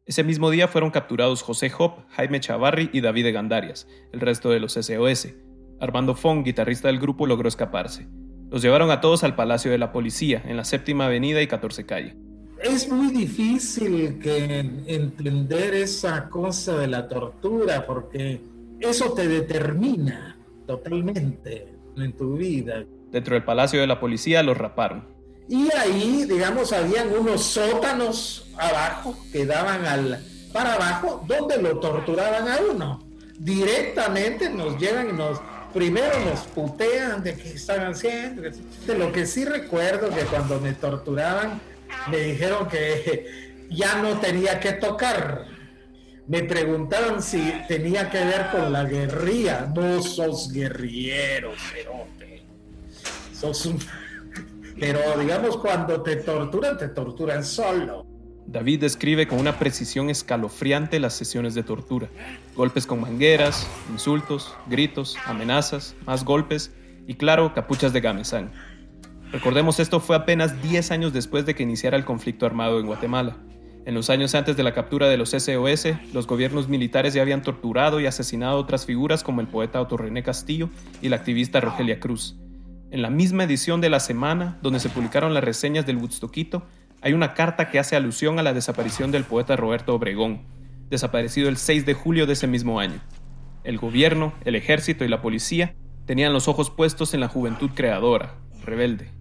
Ese 0.06 0.24
mismo 0.24 0.50
día 0.50 0.68
fueron 0.68 0.90
capturados 0.90 1.42
José 1.42 1.72
Hop, 1.78 2.00
Jaime 2.12 2.40
Chavarri 2.40 2.90
y 2.94 3.02
David 3.02 3.34
Gandarias, 3.34 3.88
el 4.14 4.22
resto 4.22 4.50
de 4.50 4.60
los 4.62 4.74
SOS. 4.74 5.34
Armando 5.80 6.16
Fong, 6.16 6.44
guitarrista 6.44 6.88
del 6.88 7.00
grupo, 7.00 7.28
logró 7.28 7.48
escaparse. 7.48 8.08
Los 8.50 8.62
llevaron 8.62 8.90
a 8.92 9.02
todos 9.02 9.24
al 9.24 9.36
Palacio 9.36 9.72
de 9.72 9.78
la 9.78 9.92
Policía, 9.92 10.42
en 10.46 10.58
la 10.58 10.64
Séptima 10.64 11.06
Avenida 11.06 11.42
y 11.42 11.48
14 11.48 11.86
Calle. 11.86 12.16
Es 12.64 12.90
muy 12.90 13.12
difícil 13.12 14.18
que 14.20 14.60
entender 14.88 15.76
esa 15.76 16.30
cosa 16.30 16.78
de 16.78 16.88
la 16.88 17.08
tortura 17.08 17.86
porque 17.86 18.42
eso 18.80 19.14
te 19.14 19.28
determina 19.28 20.38
totalmente 20.66 21.68
en 21.96 22.14
tu 22.14 22.38
vida. 22.38 22.84
Dentro 23.12 23.36
del 23.36 23.44
Palacio 23.44 23.80
de 23.80 23.88
la 23.88 24.00
Policía 24.00 24.42
los 24.44 24.58
raparon. 24.58 25.06
Y 25.50 25.70
ahí, 25.76 26.26
digamos, 26.28 26.74
habían 26.74 27.10
unos 27.14 27.42
sótanos 27.42 28.52
abajo 28.58 29.16
que 29.32 29.46
daban 29.46 29.86
al 29.86 30.20
para 30.52 30.74
abajo 30.74 31.24
donde 31.28 31.62
lo 31.62 31.80
torturaban 31.80 32.48
a 32.48 32.58
uno. 32.72 33.00
Directamente 33.40 34.50
nos 34.50 34.78
llevan 34.80 35.10
y 35.10 35.14
nos 35.14 35.40
primero 35.78 36.20
nos 36.26 36.40
putean 36.48 37.22
de 37.22 37.36
qué 37.36 37.50
están 37.50 37.92
haciendo. 37.92 38.42
De 38.42 38.98
lo 38.98 39.12
que 39.12 39.28
sí 39.28 39.46
recuerdo 39.46 40.10
que 40.10 40.22
cuando 40.26 40.60
me 40.60 40.74
torturaban 40.74 41.62
me 42.10 42.18
dijeron 42.18 42.68
que 42.68 43.68
ya 43.70 44.02
no 44.02 44.20
tenía 44.20 44.60
que 44.60 44.74
tocar. 44.74 45.46
Me 46.26 46.44
preguntaron 46.44 47.22
si 47.22 47.54
tenía 47.68 48.10
que 48.10 48.18
ver 48.18 48.48
con 48.52 48.74
la 48.74 48.86
guerrilla. 48.86 49.72
No 49.74 50.02
sos 50.02 50.52
guerrillero, 50.52 51.54
cerote. 51.72 52.42
Sos 53.32 53.68
un... 53.68 53.80
Pero 54.80 55.00
digamos, 55.20 55.58
cuando 55.58 56.02
te 56.02 56.16
torturan, 56.18 56.76
te 56.76 56.88
torturan 56.88 57.46
solo. 57.46 58.04
David 58.48 58.80
describe 58.80 59.28
con 59.28 59.40
una 59.40 59.60
precisión 59.60 60.10
escalofriante 60.10 61.02
las 61.02 61.14
sesiones 61.14 61.54
de 61.54 61.64
tortura. 61.64 62.08
Golpes 62.56 62.88
con 62.88 63.02
mangueras, 63.02 63.68
insultos, 63.92 64.56
gritos, 64.68 65.18
amenazas, 65.26 65.96
más 66.06 66.24
golpes 66.24 66.72
y 67.08 67.16
claro, 67.16 67.54
capuchas 67.54 67.92
de 67.92 68.00
gamesán. 68.00 68.54
Recordemos 69.34 69.82
esto 69.82 70.00
fue 70.00 70.16
apenas 70.16 70.62
10 70.64 70.92
años 70.92 71.12
después 71.12 71.46
de 71.46 71.56
que 71.56 71.64
iniciara 71.64 71.98
el 71.98 72.06
conflicto 72.06 72.46
armado 72.46 72.80
en 72.80 72.86
Guatemala. 72.86 73.36
En 73.86 73.94
los 73.94 74.10
años 74.10 74.34
antes 74.34 74.56
de 74.56 74.64
la 74.64 74.74
captura 74.74 75.10
de 75.10 75.18
los 75.18 75.32
SOS, 75.32 76.14
los 76.14 76.26
gobiernos 76.26 76.70
militares 76.70 77.14
ya 77.14 77.24
habían 77.24 77.42
torturado 77.42 78.00
y 78.00 78.06
asesinado 78.06 78.60
otras 78.60 78.86
figuras 78.86 79.24
como 79.24 79.42
el 79.42 79.48
poeta 79.48 79.82
Otto 79.82 79.98
René 79.98 80.24
Castillo 80.24 80.70
y 81.02 81.10
la 81.10 81.18
activista 81.18 81.60
Rogelia 81.60 82.00
Cruz. 82.00 82.38
En 82.92 83.02
la 83.02 83.10
misma 83.10 83.44
edición 83.44 83.82
de 83.82 83.90
La 83.90 84.00
Semana, 84.00 84.58
donde 84.62 84.80
se 84.80 84.90
publicaron 84.90 85.34
las 85.34 85.44
reseñas 85.44 85.86
del 85.86 85.98
Woodstockito, 85.98 86.66
hay 87.02 87.14
una 87.14 87.34
carta 87.34 87.70
que 87.70 87.80
hace 87.80 87.96
alusión 87.96 88.40
a 88.40 88.44
la 88.44 88.54
desaparición 88.54 89.12
del 89.12 89.24
poeta 89.24 89.56
Roberto 89.56 89.94
Obregón, 89.94 90.42
desaparecido 90.90 91.50
el 91.50 91.58
6 91.58 91.86
de 91.86 91.94
julio 91.94 92.26
de 92.26 92.34
ese 92.34 92.48
mismo 92.48 92.80
año. 92.80 93.02
El 93.64 93.78
gobierno, 93.78 94.34
el 94.46 94.56
ejército 94.56 95.06
y 95.06 95.08
la 95.08 95.22
policía 95.22 95.76
tenían 96.06 96.34
los 96.34 96.48
ojos 96.48 96.70
puestos 96.70 97.14
en 97.14 97.20
la 97.20 97.28
juventud 97.28 97.72
creadora, 97.76 98.36
rebelde. 98.64 99.12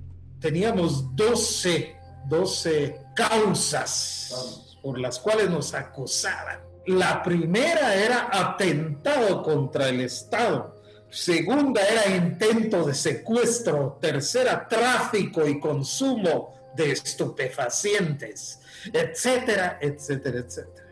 Teníamos 0.41 1.15
12, 1.17 1.97
12 2.29 2.97
causas 3.15 4.79
por 4.83 4.99
las 4.99 5.19
cuales 5.19 5.51
nos 5.51 5.75
acusaban. 5.75 6.61
La 6.87 7.23
primera 7.23 7.95
era 7.95 8.29
atentado 8.33 9.43
contra 9.43 9.89
el 9.89 10.01
Estado. 10.03 10.76
Segunda 11.17 11.81
era 11.81 12.15
intento 12.15 12.85
de 12.85 12.93
secuestro. 12.93 13.97
Tercera, 14.03 14.69
tráfico 14.69 15.49
y 15.49 15.59
consumo 15.59 16.55
de 16.77 16.93
estupefacientes, 16.93 18.61
etcétera, 18.93 19.79
etcétera, 19.81 20.41
etcétera. 20.41 20.87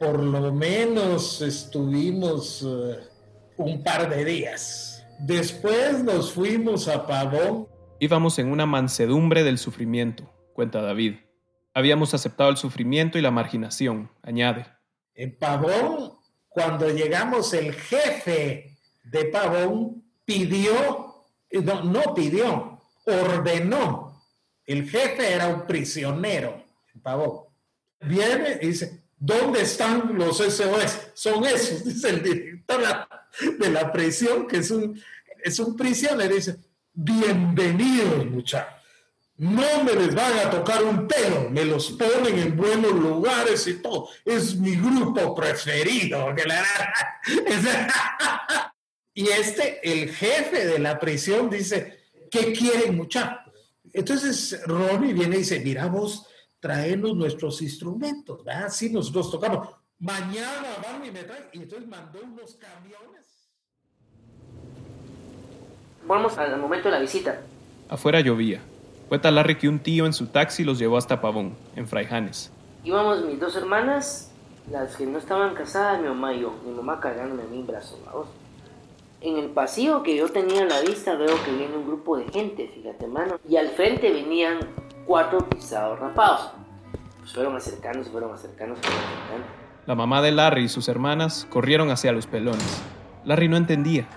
Por 0.00 0.20
lo 0.20 0.52
menos 0.52 1.40
estuvimos 1.42 2.62
uh, 2.62 2.96
un 3.56 3.84
par 3.84 4.10
de 4.10 4.24
días. 4.24 5.06
Después 5.20 6.02
nos 6.02 6.32
fuimos 6.32 6.88
a 6.88 7.06
Pavón. 7.06 7.68
Íbamos 8.00 8.40
en 8.40 8.50
una 8.50 8.66
mansedumbre 8.66 9.44
del 9.44 9.58
sufrimiento, 9.58 10.28
cuenta 10.54 10.82
David. 10.82 11.18
Habíamos 11.72 12.14
aceptado 12.14 12.50
el 12.50 12.56
sufrimiento 12.56 13.16
y 13.16 13.22
la 13.22 13.30
marginación, 13.30 14.10
añade. 14.24 14.66
En 15.14 15.38
Pavón, 15.38 16.14
cuando 16.48 16.88
llegamos, 16.88 17.54
el 17.54 17.72
jefe 17.74 18.71
de 19.04 19.26
Pavón 19.26 20.02
pidió, 20.24 21.14
no, 21.50 21.84
no 21.84 22.14
pidió, 22.14 22.80
ordenó 23.04 24.12
el 24.66 24.88
jefe 24.88 25.32
era 25.32 25.48
un 25.48 25.66
prisionero 25.66 26.64
Pavón. 27.02 27.46
Viene 28.00 28.58
y 28.60 28.68
dice, 28.68 29.02
¿dónde 29.18 29.62
están 29.62 30.16
los 30.16 30.38
SOS? 30.38 30.98
Son 31.14 31.44
esos, 31.44 31.84
dice 31.84 32.10
el 32.10 32.22
director 32.22 32.82
de 33.58 33.70
la 33.70 33.92
prisión, 33.92 34.46
que 34.46 34.58
es 34.58 34.70
un, 34.70 35.00
es 35.42 35.58
un 35.58 35.76
prisionero. 35.76 36.34
Dice, 36.34 36.56
bienvenidos 36.92 38.26
muchachos. 38.26 38.74
No 39.38 39.82
me 39.82 39.94
les 39.94 40.14
van 40.14 40.38
a 40.38 40.50
tocar 40.50 40.84
un 40.84 41.08
pelo, 41.08 41.50
me 41.50 41.64
los 41.64 41.90
ponen 41.92 42.38
en 42.38 42.56
buenos 42.56 42.92
lugares 42.92 43.66
y 43.66 43.74
todo. 43.74 44.08
Es 44.24 44.54
mi 44.56 44.76
grupo 44.76 45.34
preferido. 45.34 46.28
y 49.14 49.28
este, 49.28 49.80
el 49.82 50.10
jefe 50.10 50.66
de 50.66 50.78
la 50.78 50.98
prisión, 50.98 51.50
dice, 51.50 52.00
¿qué 52.30 52.52
quieren 52.52 52.96
muchachos? 52.96 53.52
Entonces 53.92 54.62
Ronnie 54.66 55.12
viene 55.12 55.36
y 55.36 55.38
dice, 55.40 55.60
mira 55.60 55.86
vos, 55.86 56.26
traenos 56.60 57.14
nuestros 57.14 57.60
instrumentos, 57.60 58.42
¿verdad? 58.44 58.70
Sí, 58.70 58.90
nosotros 58.90 59.30
tocamos. 59.30 59.68
Mañana 59.98 60.76
van 60.82 61.04
y 61.04 61.10
me 61.10 61.22
traen. 61.24 61.44
Y 61.52 61.58
entonces 61.58 61.88
mandó 61.88 62.20
unos 62.22 62.54
camiones. 62.56 63.50
Vamos 66.06 66.38
al 66.38 66.58
momento 66.58 66.88
de 66.88 66.92
la 66.92 67.00
visita. 67.00 67.42
Afuera 67.88 68.20
llovía. 68.20 68.62
Cuenta 69.08 69.30
Larry 69.30 69.58
que 69.58 69.68
un 69.68 69.78
tío 69.78 70.06
en 70.06 70.14
su 70.14 70.28
taxi 70.28 70.64
los 70.64 70.78
llevó 70.78 70.96
hasta 70.96 71.20
Pavón, 71.20 71.54
en 71.76 71.86
Fraijanes. 71.86 72.50
Íbamos 72.82 73.24
mis 73.26 73.38
dos 73.38 73.54
hermanas, 73.54 74.30
las 74.70 74.96
que 74.96 75.04
no 75.04 75.18
estaban 75.18 75.54
casadas, 75.54 76.00
mi 76.00 76.08
mamá 76.08 76.32
y 76.32 76.40
yo. 76.40 76.54
Mi 76.64 76.72
mamá 76.72 76.98
cargándome 76.98 77.42
a 77.42 77.46
mí 77.46 77.60
en 77.60 77.66
brazos. 77.66 77.98
En 79.22 79.38
el 79.38 79.50
pasillo 79.50 80.02
que 80.02 80.16
yo 80.16 80.28
tenía 80.28 80.62
a 80.62 80.66
la 80.66 80.80
vista 80.80 81.14
veo 81.14 81.36
que 81.44 81.52
viene 81.52 81.76
un 81.76 81.86
grupo 81.86 82.16
de 82.16 82.24
gente, 82.24 82.66
fíjate, 82.66 83.06
mano. 83.06 83.38
Y 83.48 83.56
al 83.56 83.68
frente 83.68 84.10
venían 84.10 84.58
cuatro 85.06 85.48
pisados 85.48 86.00
rapados. 86.00 86.50
Pues 87.20 87.32
fueron 87.32 87.54
acercándose, 87.54 88.10
fueron 88.10 88.34
acercándose, 88.34 88.82
fueron 88.82 89.04
acercando. 89.04 89.46
La 89.86 89.94
mamá 89.94 90.22
de 90.22 90.32
Larry 90.32 90.64
y 90.64 90.68
sus 90.68 90.88
hermanas 90.88 91.46
corrieron 91.50 91.90
hacia 91.90 92.10
los 92.10 92.26
pelones. 92.26 92.82
Larry 93.24 93.46
no 93.46 93.56
entendía. 93.56 94.08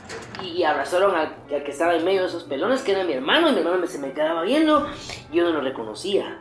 Y 0.43 0.63
abrazaron 0.63 1.15
al, 1.15 1.35
al 1.53 1.63
que 1.63 1.69
estaba 1.69 1.95
en 1.95 2.03
medio 2.03 2.21
de 2.21 2.27
esos 2.27 2.43
pelones, 2.45 2.81
que 2.81 2.93
era 2.93 3.03
mi 3.03 3.13
hermano, 3.13 3.49
y 3.49 3.53
mi 3.53 3.59
hermano 3.59 3.85
se 3.85 3.99
me 3.99 4.11
quedaba 4.11 4.41
viendo. 4.41 4.87
y 5.31 5.35
Yo 5.35 5.43
no 5.43 5.51
lo 5.51 5.61
reconocía. 5.61 6.39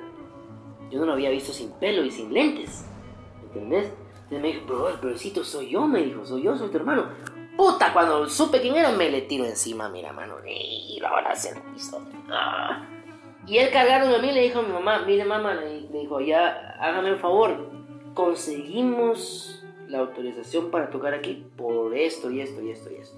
Yo 0.91 1.01
no 1.01 1.05
lo 1.05 1.13
había 1.13 1.29
visto 1.29 1.53
sin 1.53 1.71
pelo 1.73 2.03
y 2.03 2.11
sin 2.11 2.33
lentes. 2.33 2.87
¿Entendés? 3.43 3.93
Entonces 4.15 4.41
me 4.41 4.49
dijo, 4.49 4.61
pero 4.67 4.89
el 4.89 4.99
peorcito 5.01 5.45
soy 5.45 5.69
yo, 5.69 5.87
me 5.87 6.01
dijo, 6.01 6.25
soy 6.25 6.43
yo, 6.45 6.57
soy 6.57 6.71
tu 6.71 6.79
hermano. 6.79 7.05
Puta, 7.57 7.93
cuando 7.93 8.29
supe 8.29 8.61
quién 8.61 8.75
era, 8.77 8.91
me 8.91 9.11
le 9.11 9.23
tiro 9.23 9.45
encima, 9.45 9.89
mira, 9.89 10.13
mano. 10.13 10.37
Y 10.47 10.99
lo 11.01 11.11
van 11.11 11.27
a 11.27 11.31
hacer 11.31 11.61
piso. 11.73 12.01
Y 13.47 13.59
él 13.59 13.71
cargándome 13.71 14.17
a 14.17 14.19
mí 14.19 14.33
le 14.33 14.41
dijo 14.41 14.61
a 14.61 14.63
mi 14.63 14.73
mamá, 14.73 15.01
mire 15.07 15.25
mamá, 15.25 15.55
le 15.55 15.87
dijo, 15.89 16.21
ya, 16.21 16.77
hágame 16.81 17.13
un 17.13 17.19
favor, 17.19 17.71
conseguimos 18.15 19.63
la 19.87 19.99
autorización 19.99 20.71
para 20.71 20.89
tocar 20.89 21.13
aquí 21.13 21.47
por 21.57 21.95
esto 21.95 22.31
y 22.31 22.41
esto 22.41 22.63
y 22.63 22.71
esto 22.71 22.91
y 22.91 22.97
esto. 22.97 23.17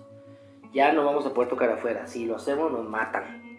Ya 0.73 0.93
no 0.93 1.05
vamos 1.05 1.25
a 1.27 1.33
poder 1.33 1.49
tocar 1.49 1.71
afuera, 1.71 2.07
si 2.07 2.27
lo 2.27 2.37
hacemos 2.37 2.73
nos 2.73 2.85
matan. 2.89 3.56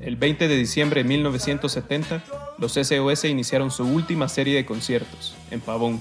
El 0.00 0.16
20 0.16 0.48
de 0.48 0.56
diciembre 0.56 1.02
de 1.02 1.08
1970, 1.08 2.22
los 2.58 2.72
SOS 2.72 3.24
iniciaron 3.24 3.70
su 3.70 3.84
última 3.84 4.28
serie 4.28 4.56
de 4.56 4.64
conciertos, 4.64 5.34
en 5.50 5.60
Pavón. 5.60 6.00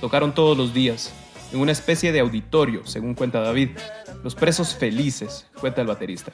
Tocaron 0.00 0.34
todos 0.34 0.56
los 0.56 0.72
días, 0.72 1.12
en 1.52 1.60
una 1.60 1.72
especie 1.72 2.12
de 2.12 2.20
auditorio, 2.20 2.86
según 2.86 3.14
cuenta 3.14 3.40
David. 3.40 3.70
Los 4.22 4.34
presos 4.34 4.74
felices, 4.74 5.46
cuenta 5.60 5.80
el 5.80 5.88
baterista. 5.88 6.32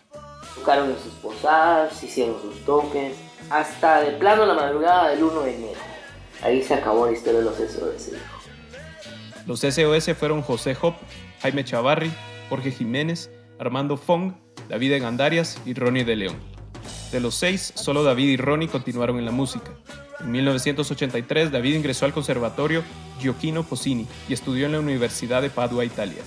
Tocaron 0.54 0.90
en 0.90 0.98
sus 0.98 1.14
posadas, 1.14 2.02
hicieron 2.02 2.36
sus 2.40 2.64
toques, 2.64 3.16
hasta 3.48 4.02
de 4.02 4.12
plano 4.12 4.44
la 4.44 4.54
madrugada 4.54 5.08
del 5.08 5.24
1 5.24 5.40
de 5.42 5.56
enero. 5.56 5.80
Ahí 6.42 6.62
se 6.62 6.74
acabó 6.74 7.06
la 7.06 7.12
historia 7.12 7.40
de 7.40 7.44
los 7.46 7.56
SOS. 7.56 8.12
Los 9.46 9.60
SOS 9.60 10.16
fueron 10.16 10.42
José 10.42 10.76
Hop, 10.82 10.94
Jaime 11.40 11.64
Chavarri, 11.64 12.10
Jorge 12.50 12.70
Jiménez, 12.70 13.30
Armando 13.58 13.96
Fong, 13.96 14.34
David 14.68 14.92
Engandarias 14.92 15.58
y 15.64 15.74
Ronnie 15.74 16.04
de 16.04 16.16
León. 16.16 16.59
De 17.12 17.18
los 17.20 17.34
seis, 17.34 17.72
solo 17.74 18.04
David 18.04 18.28
y 18.28 18.36
Ronnie 18.36 18.68
continuaron 18.68 19.18
en 19.18 19.24
la 19.24 19.32
música. 19.32 19.72
En 20.20 20.30
1983, 20.30 21.50
David 21.50 21.74
ingresó 21.74 22.04
al 22.04 22.12
Conservatorio 22.12 22.84
Gioacchino 23.18 23.64
Posini 23.64 24.06
y 24.28 24.32
estudió 24.32 24.66
en 24.66 24.72
la 24.72 24.80
Universidad 24.80 25.42
de 25.42 25.50
Padua, 25.50 25.84
Italia. 25.84 26.22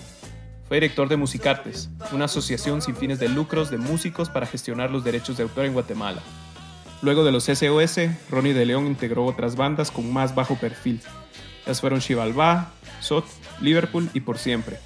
Fue 0.67 0.77
director 0.77 1.07
de 1.07 1.17
Musicartes, 1.17 1.89
una 2.11 2.25
asociación 2.25 2.81
sin 2.81 2.95
fines 2.95 3.19
de 3.19 3.29
lucros 3.29 3.69
de 3.69 3.77
músicos 3.77 4.29
para 4.29 4.45
gestionar 4.45 4.91
los 4.91 5.03
derechos 5.03 5.37
de 5.37 5.43
autor 5.43 5.65
en 5.65 5.73
Guatemala. 5.73 6.21
Luego 7.01 7.23
de 7.23 7.31
los 7.31 7.45
SOS, 7.45 7.99
Ronnie 8.29 8.53
de 8.53 8.65
León 8.65 8.87
integró 8.87 9.25
otras 9.25 9.55
bandas 9.55 9.91
con 9.91 10.11
más 10.11 10.35
bajo 10.35 10.55
perfil. 10.57 11.01
Las 11.65 11.79
fueron 11.79 11.99
Chivalba, 11.99 12.71
Sot, 12.99 13.25
Liverpool 13.61 14.09
y 14.13 14.21
Por 14.21 14.37
Siempre. 14.37 14.79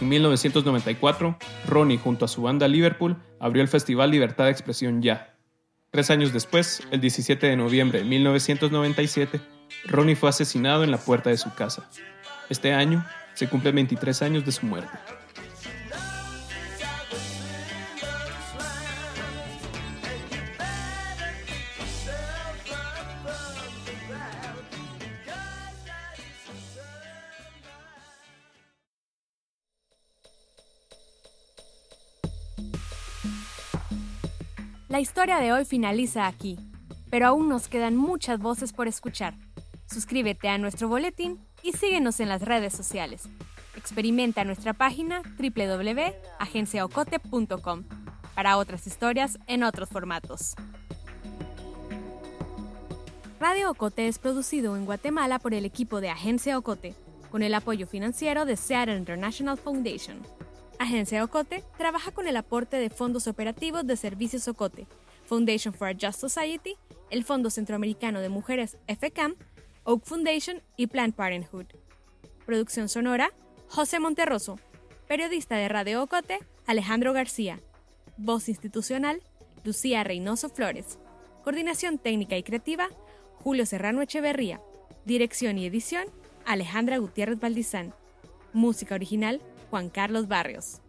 En 0.00 0.08
1994, 0.08 1.36
Ronnie 1.66 1.98
junto 1.98 2.24
a 2.24 2.28
su 2.28 2.42
banda 2.42 2.68
Liverpool 2.68 3.16
abrió 3.38 3.62
el 3.62 3.68
Festival 3.68 4.10
Libertad 4.10 4.44
de 4.44 4.50
Expresión 4.50 5.02
Ya. 5.02 5.34
Tres 5.92 6.08
años 6.10 6.32
después, 6.32 6.82
el 6.92 7.00
17 7.00 7.48
de 7.48 7.56
noviembre 7.56 7.98
de 7.98 8.04
1997, 8.04 9.40
Ronnie 9.86 10.14
fue 10.14 10.28
asesinado 10.28 10.84
en 10.84 10.92
la 10.92 10.98
puerta 10.98 11.30
de 11.30 11.36
su 11.36 11.52
casa. 11.52 11.90
Este 12.48 12.72
año 12.72 13.04
se 13.34 13.48
cumplen 13.48 13.74
23 13.74 14.22
años 14.22 14.44
de 14.44 14.52
su 14.52 14.66
muerte. 14.66 14.96
La 35.00 35.04
historia 35.04 35.38
de 35.38 35.50
hoy 35.50 35.64
finaliza 35.64 36.26
aquí, 36.26 36.58
pero 37.08 37.28
aún 37.28 37.48
nos 37.48 37.68
quedan 37.68 37.96
muchas 37.96 38.38
voces 38.38 38.74
por 38.74 38.86
escuchar. 38.86 39.32
Suscríbete 39.90 40.50
a 40.50 40.58
nuestro 40.58 40.90
boletín 40.90 41.40
y 41.62 41.72
síguenos 41.72 42.20
en 42.20 42.28
las 42.28 42.42
redes 42.42 42.74
sociales. 42.74 43.22
Experimenta 43.78 44.44
nuestra 44.44 44.74
página 44.74 45.22
www.agenciaocote.com 45.38 47.84
para 48.34 48.58
otras 48.58 48.86
historias 48.86 49.38
en 49.46 49.62
otros 49.62 49.88
formatos. 49.88 50.52
Radio 53.40 53.70
Ocote 53.70 54.06
es 54.06 54.18
producido 54.18 54.76
en 54.76 54.84
Guatemala 54.84 55.38
por 55.38 55.54
el 55.54 55.64
equipo 55.64 56.02
de 56.02 56.10
Agencia 56.10 56.58
Ocote, 56.58 56.94
con 57.30 57.42
el 57.42 57.54
apoyo 57.54 57.86
financiero 57.86 58.44
de 58.44 58.58
Seattle 58.58 58.98
International 58.98 59.56
Foundation. 59.56 60.20
Agencia 60.80 61.22
Ocote 61.22 61.62
trabaja 61.76 62.10
con 62.10 62.26
el 62.26 62.38
aporte 62.38 62.78
de 62.78 62.88
fondos 62.88 63.26
operativos 63.26 63.86
de 63.86 63.98
Servicios 63.98 64.48
Ocote, 64.48 64.86
Foundation 65.26 65.74
for 65.74 65.88
a 65.88 65.92
Just 65.92 66.18
Society, 66.18 66.74
el 67.10 67.22
Fondo 67.22 67.50
Centroamericano 67.50 68.22
de 68.22 68.30
Mujeres 68.30 68.78
FCAM, 68.88 69.36
Oak 69.84 70.06
Foundation 70.06 70.62
y 70.78 70.86
Planned 70.86 71.12
Parenthood. 71.12 71.66
Producción 72.46 72.88
sonora, 72.88 73.30
José 73.68 74.00
Monterroso. 74.00 74.58
Periodista 75.06 75.56
de 75.56 75.68
Radio 75.68 76.02
Ocote, 76.02 76.38
Alejandro 76.66 77.12
García. 77.12 77.60
Voz 78.16 78.48
institucional, 78.48 79.20
Lucía 79.64 80.02
Reynoso 80.02 80.48
Flores. 80.48 80.98
Coordinación 81.44 81.98
técnica 81.98 82.38
y 82.38 82.42
creativa, 82.42 82.88
Julio 83.34 83.66
Serrano 83.66 84.00
Echeverría. 84.00 84.62
Dirección 85.04 85.58
y 85.58 85.66
edición, 85.66 86.06
Alejandra 86.46 86.96
Gutiérrez 86.96 87.38
Valdizán. 87.38 87.92
Música 88.54 88.94
original, 88.94 89.42
Juan 89.70 89.88
Carlos 89.88 90.26
Barrios. 90.26 90.80